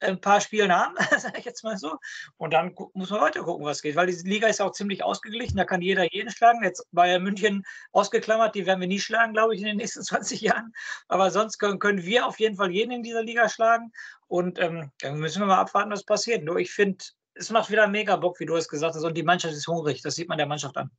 ein 0.05 0.21
paar 0.21 0.40
Spielen 0.40 0.73
haben, 0.73 0.95
sage 1.19 1.38
ich 1.38 1.45
jetzt 1.45 1.64
mal 1.64 1.77
so. 1.77 1.99
Und 2.37 2.53
dann 2.53 2.75
muss 2.95 3.11
man 3.11 3.21
weiter 3.21 3.43
gucken, 3.43 3.64
was 3.64 3.83
geht. 3.83 3.97
Weil 3.97 4.07
die 4.07 4.29
Liga 4.29 4.49
ist 4.49 4.61
auch 4.61 4.73
ziemlich 4.73 5.03
ausgeglichen, 5.03 5.57
da 5.57 5.64
kann 5.64 5.83
jeder 5.83 6.12
jeden 6.12 6.31
schlagen. 6.31 6.62
Jetzt 6.62 6.87
Bayern 6.93 7.23
München 7.23 7.64
ausgeklammert, 7.93 8.55
die 8.55 8.67
werden 8.67 8.81
wir 8.81 8.88
nie 8.88 9.01
schlagen, 9.01 9.33
glaube 9.33 9.55
ich, 9.55 9.61
in 9.61 9.67
den 9.67 9.77
nächsten 9.77 10.03
20 10.05 10.40
Jahren. 10.40 10.73
Aber 11.09 11.31
sonst 11.31 11.59
können, 11.59 11.79
können 11.79 12.05
wir 12.05 12.27
auf 12.27 12.38
jeden 12.38 12.57
Fall 12.57 12.71
jeden 12.71 12.93
in 12.93 13.03
dieser 13.03 13.23
Liga 13.23 13.49
schlagen. 13.49 13.93
Und 14.29 14.59
ähm, 14.59 14.90
dann 15.01 15.19
müssen 15.19 15.40
wir 15.40 15.47
mal 15.47 15.59
abwarten, 15.61 15.90
was 15.90 16.05
passiert. 16.05 16.45
Nur 16.45 16.59
ich 16.59 16.73
finde, 16.73 17.05
es 17.35 17.51
macht 17.51 17.71
wieder 17.71 17.87
mega 17.88 18.17
Bock, 18.17 18.40
wie 18.40 18.47
du 18.47 18.57
es 18.57 18.69
gesagt 18.69 18.95
hast. 18.95 19.05
Und 19.05 19.17
die 19.17 19.23
Mannschaft 19.23 19.55
ist 19.55 19.67
hungrig. 19.67 20.03
Das 20.03 20.14
sieht 20.14 20.29
man 20.29 20.38
der 20.38 20.47
Mannschaft 20.47 20.77
an. 20.77 20.90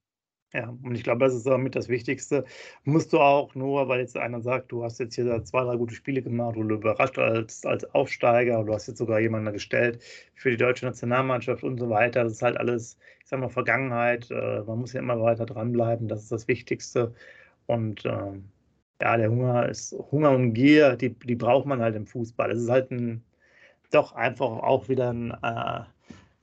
Ja, 0.56 0.70
und 0.70 0.96
ich 0.96 1.04
glaube, 1.04 1.20
das 1.26 1.34
ist 1.36 1.46
damit 1.46 1.76
das 1.76 1.90
Wichtigste. 1.90 2.46
Musst 2.86 3.12
du 3.12 3.20
auch 3.20 3.54
nur, 3.56 3.90
weil 3.90 4.00
jetzt 4.00 4.16
einer 4.16 4.40
sagt, 4.42 4.72
du 4.72 4.86
hast 4.86 5.00
jetzt 5.00 5.16
hier 5.16 5.44
zwei, 5.44 5.66
drei 5.66 5.76
gute 5.76 5.94
Spiele 5.94 6.22
gemacht 6.22 6.56
oder 6.56 6.76
überrascht 6.76 7.20
als, 7.20 7.66
als 7.66 7.84
Aufsteiger, 7.94 8.64
du 8.64 8.74
hast 8.74 8.88
jetzt 8.88 9.00
sogar 9.00 9.20
jemanden 9.20 9.52
gestellt 9.52 10.02
für 10.34 10.52
die 10.52 10.58
deutsche 10.58 10.86
Nationalmannschaft 10.86 11.64
und 11.66 11.78
so 11.78 11.90
weiter. 11.90 12.24
Das 12.24 12.34
ist 12.34 12.42
halt 12.42 12.56
alles, 12.56 12.98
ich 13.22 13.28
sag 13.28 13.42
mal, 13.42 13.50
Vergangenheit. 13.50 14.32
Äh, 14.32 14.62
man 14.62 14.80
muss 14.80 14.94
ja 14.94 15.02
immer 15.02 15.20
weiter 15.22 15.46
dranbleiben, 15.46 16.08
das 16.08 16.24
ist 16.24 16.32
das 16.32 16.48
Wichtigste. 16.48 17.14
Und 17.66 18.06
äh, 18.06 18.32
ja, 19.02 19.18
der 19.18 19.30
Hunger 19.30 19.68
ist, 19.70 19.94
Hunger 20.12 20.32
und 20.32 20.54
Gier, 20.54 20.96
die, 20.96 21.10
die 21.16 21.36
braucht 21.36 21.66
man 21.66 21.82
halt 21.82 21.96
im 21.98 22.06
Fußball. 22.08 22.52
Es 22.52 22.62
ist 22.62 22.70
halt 22.70 22.92
ein, 22.92 23.26
doch 23.92 24.14
einfach 24.14 24.48
auch 24.48 24.90
wieder 24.90 25.12
ein 25.12 25.32
äh, 25.44 25.82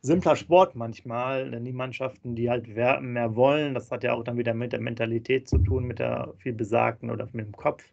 simpler 0.03 0.37
Sport 0.37 0.75
manchmal, 0.75 1.51
denn 1.51 1.65
die 1.65 1.73
Mannschaften, 1.73 2.35
die 2.35 2.51
halt 2.51 2.67
mehr 2.69 3.37
wollen, 3.37 3.75
das 3.75 3.91
hat 3.91 4.03
ja 4.05 4.15
auch 4.15 4.25
dann 4.25 4.37
wieder 4.37 4.53
mit 4.53 4.73
der 4.73 4.81
Mentalität 4.81 5.49
zu 5.49 5.59
tun, 5.59 5.85
mit 5.85 6.01
der 6.01 6.35
viel 6.39 6.53
besagten 6.53 7.11
oder 7.11 7.29
mit 7.33 7.47
dem 7.47 7.57
Kopf, 7.57 7.85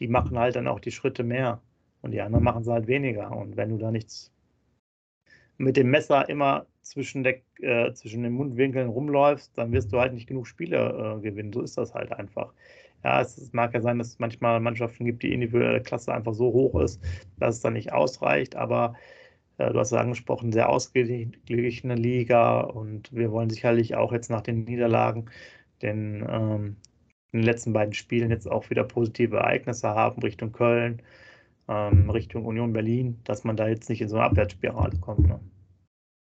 die 0.00 0.08
machen 0.08 0.38
halt 0.38 0.56
dann 0.56 0.66
auch 0.66 0.80
die 0.80 0.90
Schritte 0.90 1.22
mehr 1.24 1.60
und 2.02 2.12
die 2.12 2.20
anderen 2.22 2.44
machen 2.44 2.64
sie 2.64 2.72
halt 2.72 2.86
weniger. 2.86 3.30
Und 3.36 3.56
wenn 3.56 3.70
du 3.70 3.78
da 3.78 3.90
nichts 3.90 4.32
mit 5.58 5.76
dem 5.76 5.90
Messer 5.90 6.28
immer 6.28 6.66
zwischen, 6.82 7.22
der, 7.22 7.40
äh, 7.60 7.92
zwischen 7.92 8.22
den 8.22 8.32
Mundwinkeln 8.32 8.88
rumläufst, 8.88 9.56
dann 9.56 9.72
wirst 9.72 9.92
du 9.92 9.98
halt 9.98 10.14
nicht 10.14 10.26
genug 10.26 10.46
Spiele 10.46 11.16
äh, 11.18 11.20
gewinnen. 11.20 11.52
So 11.52 11.62
ist 11.62 11.78
das 11.78 11.94
halt 11.94 12.12
einfach. 12.12 12.52
Ja, 13.04 13.20
es, 13.20 13.38
es, 13.38 13.52
mag 13.52 13.74
ja 13.74 13.80
sein, 13.80 13.98
dass 13.98 14.08
es 14.08 14.18
manchmal 14.18 14.60
Mannschaften 14.60 15.04
gibt, 15.04 15.22
die 15.22 15.32
individuelle 15.32 15.82
Klasse 15.82 16.12
einfach 16.12 16.34
so 16.34 16.52
hoch 16.52 16.80
ist, 16.80 17.02
dass 17.38 17.56
es 17.56 17.60
dann 17.62 17.74
nicht 17.74 17.92
ausreicht, 17.92 18.56
aber 18.56 18.94
äh, 19.58 19.72
du 19.72 19.78
hast 19.78 19.92
es 19.92 19.98
angesprochen, 19.98 20.52
sehr 20.52 20.68
ausgeglichene 20.68 21.94
Liga 21.94 22.60
und 22.60 23.12
wir 23.12 23.30
wollen 23.32 23.50
sicherlich 23.50 23.94
auch 23.96 24.12
jetzt 24.12 24.30
nach 24.30 24.42
den 24.42 24.64
Niederlagen 24.64 25.30
den, 25.82 26.26
ähm, 26.28 26.76
den 27.32 27.42
letzten 27.42 27.72
beiden 27.72 27.94
Spielen 27.94 28.30
jetzt 28.30 28.50
auch 28.50 28.70
wieder 28.70 28.84
positive 28.84 29.36
Ereignisse 29.38 29.88
haben 29.88 30.22
Richtung 30.22 30.52
Köln, 30.52 31.02
ähm, 31.68 32.10
Richtung 32.10 32.44
Union 32.46 32.72
Berlin, 32.72 33.20
dass 33.24 33.44
man 33.44 33.56
da 33.56 33.68
jetzt 33.68 33.88
nicht 33.90 34.00
in 34.00 34.08
so 34.08 34.16
eine 34.16 34.26
Abwärtsspirale 34.26 34.98
kommt. 35.00 35.28
Ne? 35.28 35.40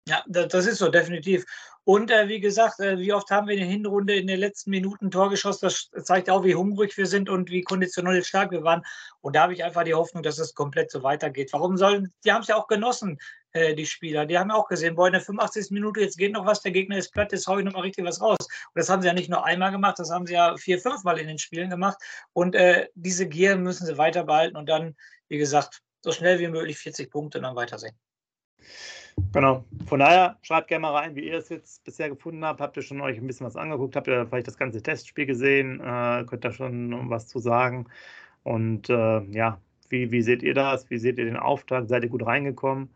Ja, 0.08 0.24
das 0.26 0.66
ist 0.66 0.78
so, 0.78 0.88
definitiv. 0.88 1.44
Und 1.84 2.10
äh, 2.10 2.28
wie 2.28 2.40
gesagt, 2.40 2.80
äh, 2.80 2.98
wie 2.98 3.12
oft 3.12 3.30
haben 3.30 3.46
wir 3.46 3.54
in 3.54 3.60
der 3.60 3.68
Hinrunde 3.68 4.14
in 4.14 4.26
den 4.26 4.38
letzten 4.38 4.70
Minuten 4.70 5.06
ein 5.06 5.10
Tor 5.10 5.30
geschossen? 5.30 5.66
Das 5.66 5.90
zeigt 6.04 6.28
auch, 6.30 6.44
wie 6.44 6.54
hungrig 6.54 6.96
wir 6.96 7.06
sind 7.06 7.28
und 7.28 7.50
wie 7.50 7.62
konditionell 7.62 8.22
stark 8.24 8.50
wir 8.50 8.62
waren. 8.62 8.82
Und 9.20 9.36
da 9.36 9.42
habe 9.42 9.54
ich 9.54 9.64
einfach 9.64 9.84
die 9.84 9.94
Hoffnung, 9.94 10.22
dass 10.22 10.38
es 10.38 10.54
komplett 10.54 10.90
so 10.90 11.02
weitergeht. 11.02 11.52
Warum 11.52 11.76
sollen, 11.76 12.12
die 12.24 12.32
haben 12.32 12.42
es 12.42 12.48
ja 12.48 12.56
auch 12.56 12.66
genossen, 12.66 13.18
äh, 13.52 13.74
die 13.74 13.86
Spieler. 13.86 14.26
Die 14.26 14.38
haben 14.38 14.50
auch 14.50 14.68
gesehen, 14.68 14.94
boah, 14.94 15.06
in 15.08 15.12
der 15.12 15.22
85. 15.22 15.70
Minute, 15.70 16.00
jetzt 16.00 16.16
geht 16.16 16.32
noch 16.32 16.46
was, 16.46 16.62
der 16.62 16.72
Gegner 16.72 16.98
ist 16.98 17.12
platt, 17.12 17.32
jetzt 17.32 17.46
haue 17.46 17.60
ich 17.60 17.64
nochmal 17.64 17.82
richtig 17.82 18.04
was 18.04 18.20
raus. 18.20 18.38
Und 18.40 18.74
das 18.74 18.88
haben 18.88 19.02
sie 19.02 19.08
ja 19.08 19.14
nicht 19.14 19.28
nur 19.28 19.44
einmal 19.44 19.72
gemacht, 19.72 19.98
das 19.98 20.10
haben 20.10 20.26
sie 20.26 20.34
ja 20.34 20.56
vier, 20.56 20.78
fünf 20.78 21.02
Mal 21.02 21.18
in 21.18 21.26
den 21.26 21.38
Spielen 21.38 21.70
gemacht. 21.70 21.98
Und 22.32 22.54
äh, 22.54 22.88
diese 22.94 23.26
Gier 23.26 23.56
müssen 23.56 23.86
sie 23.86 23.98
weiter 23.98 24.24
behalten 24.24 24.56
und 24.56 24.68
dann, 24.68 24.96
wie 25.28 25.38
gesagt, 25.38 25.82
so 26.02 26.12
schnell 26.12 26.38
wie 26.38 26.48
möglich 26.48 26.78
40 26.78 27.10
Punkte 27.10 27.38
und 27.38 27.44
dann 27.44 27.56
weitersehen. 27.56 27.98
Genau. 29.32 29.64
Von 29.86 30.00
daher 30.00 30.38
schreibt 30.42 30.68
gerne 30.68 30.82
mal 30.82 30.94
rein, 30.94 31.14
wie 31.14 31.28
ihr 31.28 31.38
es 31.38 31.48
jetzt 31.48 31.84
bisher 31.84 32.08
gefunden 32.08 32.44
habt. 32.44 32.60
Habt 32.60 32.76
ihr 32.76 32.82
schon 32.82 33.00
euch 33.00 33.18
ein 33.18 33.26
bisschen 33.26 33.46
was 33.46 33.56
angeguckt? 33.56 33.96
Habt 33.96 34.08
ihr 34.08 34.26
vielleicht 34.26 34.48
das 34.48 34.56
ganze 34.56 34.82
Testspiel 34.82 35.26
gesehen? 35.26 35.80
Äh, 35.80 36.24
könnt 36.26 36.44
ihr 36.44 36.52
schon 36.52 37.10
was 37.10 37.28
zu 37.28 37.38
sagen? 37.38 37.86
Und 38.42 38.90
äh, 38.90 39.20
ja, 39.30 39.60
wie, 39.88 40.10
wie 40.10 40.22
seht 40.22 40.42
ihr 40.42 40.54
das? 40.54 40.88
Wie 40.90 40.98
seht 40.98 41.18
ihr 41.18 41.24
den 41.24 41.36
Auftakt? 41.36 41.88
Seid 41.88 42.04
ihr 42.04 42.08
gut 42.08 42.26
reingekommen? 42.26 42.90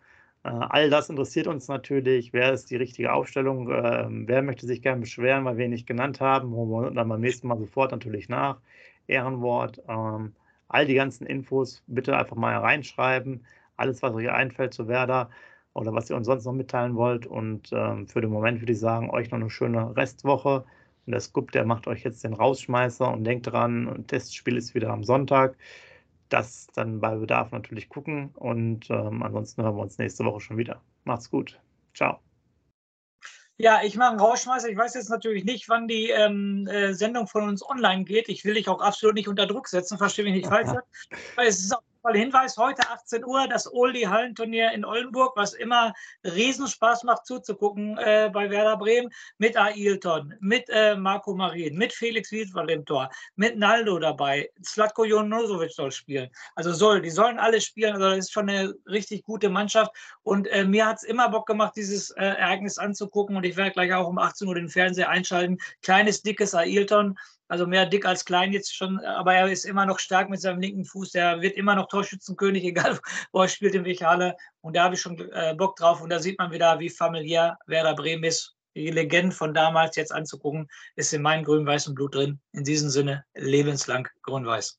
Äh, 0.44 0.48
all 0.48 0.90
das 0.90 1.10
interessiert 1.10 1.46
uns 1.46 1.68
natürlich. 1.68 2.32
Wer 2.32 2.52
ist 2.52 2.70
die 2.70 2.76
richtige 2.76 3.12
Aufstellung? 3.12 3.70
Ähm, 3.70 4.28
wer 4.28 4.42
möchte 4.42 4.66
sich 4.66 4.82
gerne 4.82 5.00
beschweren, 5.00 5.44
weil 5.44 5.56
wir 5.56 5.66
ihn 5.66 5.70
nicht 5.70 5.86
genannt 5.86 6.20
haben? 6.20 6.50
Holen 6.52 6.70
wir 6.70 6.90
dann 6.90 7.08
beim 7.08 7.20
nächsten 7.20 7.48
Mal 7.48 7.58
sofort 7.58 7.92
natürlich 7.92 8.28
nach. 8.28 8.58
Ehrenwort. 9.06 9.82
Ähm, 9.88 10.34
all 10.68 10.86
die 10.86 10.94
ganzen 10.94 11.26
Infos 11.26 11.82
bitte 11.86 12.16
einfach 12.16 12.36
mal 12.36 12.56
reinschreiben. 12.56 13.44
Alles, 13.76 14.02
was 14.02 14.14
euch 14.14 14.30
einfällt 14.30 14.74
zu 14.74 14.88
Werder 14.88 15.30
oder 15.74 15.92
was 15.92 16.08
ihr 16.08 16.16
uns 16.16 16.26
sonst 16.26 16.44
noch 16.44 16.52
mitteilen 16.52 16.94
wollt. 16.96 17.26
Und 17.26 17.70
ähm, 17.72 18.06
für 18.08 18.20
den 18.20 18.30
Moment 18.30 18.60
würde 18.60 18.72
ich 18.72 18.80
sagen, 18.80 19.10
euch 19.10 19.30
noch 19.30 19.38
eine 19.38 19.50
schöne 19.50 19.94
Restwoche. 19.96 20.64
Und 21.06 21.10
der 21.10 21.20
Scoop, 21.20 21.52
der 21.52 21.66
macht 21.66 21.86
euch 21.86 22.04
jetzt 22.04 22.24
den 22.24 22.32
Rausschmeißer 22.32 23.10
und 23.10 23.24
denkt 23.24 23.48
dran, 23.48 23.88
ein 23.88 24.06
Testspiel 24.06 24.56
ist 24.56 24.74
wieder 24.74 24.90
am 24.90 25.04
Sonntag. 25.04 25.56
Das 26.30 26.68
dann 26.74 27.00
bei 27.00 27.14
Bedarf 27.16 27.50
natürlich 27.50 27.88
gucken. 27.88 28.30
Und 28.34 28.88
ähm, 28.90 29.22
ansonsten 29.22 29.62
hören 29.62 29.76
wir 29.76 29.82
uns 29.82 29.98
nächste 29.98 30.24
Woche 30.24 30.40
schon 30.40 30.56
wieder. 30.56 30.80
Macht's 31.04 31.30
gut. 31.30 31.60
Ciao. 31.92 32.20
Ja, 33.56 33.82
ich 33.84 33.96
mache 33.96 34.10
einen 34.10 34.20
Rausschmeißer. 34.20 34.68
Ich 34.68 34.76
weiß 34.76 34.94
jetzt 34.94 35.10
natürlich 35.10 35.44
nicht, 35.44 35.68
wann 35.68 35.86
die 35.86 36.10
ähm, 36.10 36.66
äh, 36.66 36.92
Sendung 36.92 37.28
von 37.28 37.48
uns 37.48 37.68
online 37.68 38.04
geht. 38.04 38.28
Ich 38.28 38.44
will 38.44 38.54
dich 38.54 38.68
auch 38.68 38.80
absolut 38.80 39.14
nicht 39.14 39.28
unter 39.28 39.46
Druck 39.46 39.68
setzen, 39.68 39.96
verstehe 39.96 40.24
mich 40.24 40.34
nicht 40.34 40.46
falsch. 40.46 40.70
es 41.36 41.60
ist 41.60 41.72
auch 41.72 41.82
Mal 42.04 42.18
Hinweis, 42.18 42.58
heute 42.58 42.82
18 42.90 43.24
Uhr 43.24 43.48
das 43.48 43.66
Oldie-Hallenturnier 43.72 44.72
in 44.72 44.84
Oldenburg, 44.84 45.34
was 45.36 45.54
immer 45.54 45.94
Riesenspaß 46.22 47.02
macht 47.04 47.24
zuzugucken 47.24 47.96
äh, 47.96 48.28
bei 48.30 48.50
Werder 48.50 48.76
Bremen, 48.76 49.08
mit 49.38 49.56
Ailton, 49.56 50.34
mit 50.38 50.68
äh, 50.68 50.96
Marco 50.96 51.34
Marin, 51.34 51.78
mit 51.78 51.94
Felix 51.94 52.30
Wiedwald 52.30 52.70
im 52.70 52.84
Tor, 52.84 53.08
mit 53.36 53.56
Naldo 53.56 53.98
dabei, 53.98 54.50
Slatko 54.62 55.06
Jonosovic 55.06 55.72
soll 55.72 55.92
spielen. 55.92 56.28
Also 56.56 56.74
soll, 56.74 57.00
die 57.00 57.08
sollen 57.08 57.38
alle 57.38 57.58
spielen, 57.58 57.94
also 57.94 58.10
das 58.10 58.18
ist 58.18 58.32
schon 58.34 58.50
eine 58.50 58.74
richtig 58.86 59.22
gute 59.22 59.48
Mannschaft 59.48 59.90
und 60.24 60.46
äh, 60.48 60.66
mir 60.66 60.84
hat 60.84 60.98
es 60.98 61.04
immer 61.04 61.30
Bock 61.30 61.46
gemacht, 61.46 61.72
dieses 61.74 62.10
äh, 62.10 62.22
Ereignis 62.22 62.76
anzugucken 62.76 63.34
und 63.34 63.44
ich 63.44 63.56
werde 63.56 63.70
gleich 63.70 63.94
auch 63.94 64.08
um 64.08 64.18
18 64.18 64.46
Uhr 64.46 64.56
den 64.56 64.68
Fernseher 64.68 65.08
einschalten. 65.08 65.56
Kleines, 65.80 66.20
dickes 66.20 66.54
Ailton, 66.54 67.18
also 67.48 67.66
mehr 67.66 67.86
dick 67.86 68.06
als 68.06 68.24
klein 68.24 68.52
jetzt 68.52 68.74
schon, 68.74 68.98
aber 69.00 69.34
er 69.34 69.48
ist 69.48 69.64
immer 69.64 69.86
noch 69.86 69.98
stark 69.98 70.30
mit 70.30 70.40
seinem 70.40 70.60
linken 70.60 70.84
Fuß. 70.84 71.12
Der 71.12 71.40
wird 71.40 71.56
immer 71.56 71.74
noch 71.74 71.88
Torschützenkönig, 71.88 72.64
egal 72.64 72.98
wo 73.32 73.42
er 73.42 73.48
spielt, 73.48 73.74
in 73.74 73.84
welcher 73.84 74.08
Halle. 74.08 74.36
Und 74.60 74.76
da 74.76 74.84
habe 74.84 74.94
ich 74.94 75.00
schon 75.00 75.18
äh, 75.32 75.54
Bock 75.56 75.76
drauf. 75.76 76.00
Und 76.00 76.10
da 76.10 76.18
sieht 76.18 76.38
man 76.38 76.50
wieder, 76.50 76.78
wie 76.78 76.90
familiär 76.90 77.58
Werder 77.66 77.94
Bremen 77.94 78.24
ist. 78.24 78.54
die 78.76 78.90
Legenden 78.90 79.32
von 79.32 79.54
damals 79.54 79.94
jetzt 79.96 80.12
anzugucken, 80.12 80.68
ist 80.96 81.12
in 81.12 81.22
meinem 81.22 81.44
grün-weißen 81.44 81.94
Blut 81.94 82.14
drin. 82.14 82.40
In 82.52 82.64
diesem 82.64 82.90
Sinne 82.90 83.24
lebenslang 83.34 84.08
grün-weiß. 84.22 84.78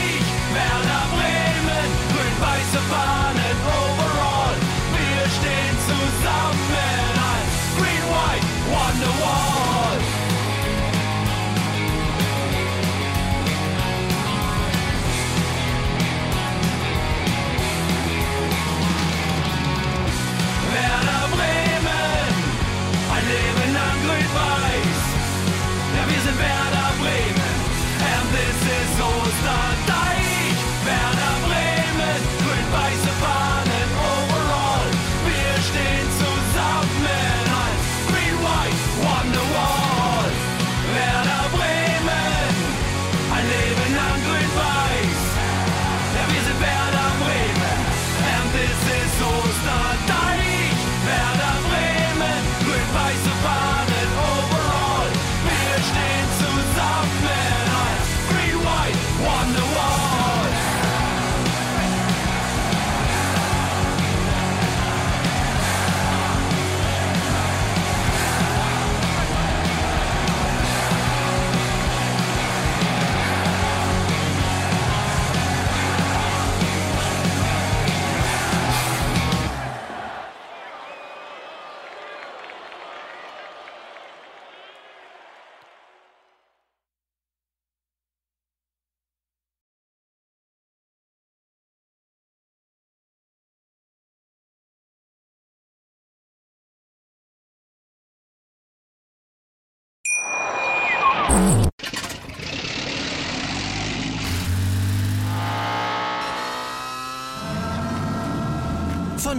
Wir 2.73 2.79
stehen 5.29 5.75
zusammen 5.85 7.15
als 7.19 7.53
Green 7.75 8.05
White 8.07 8.47
Wonderwall. 8.69 9.99
Werder 20.71 21.27
Bremen, 21.35 22.33
ein 23.11 23.25
Leben 23.27 23.73
lang 23.73 23.97
grün-weiß. 24.05 25.01
Ja, 25.97 26.03
wir 26.07 26.21
sind 26.21 26.39
Werder. 26.39 26.70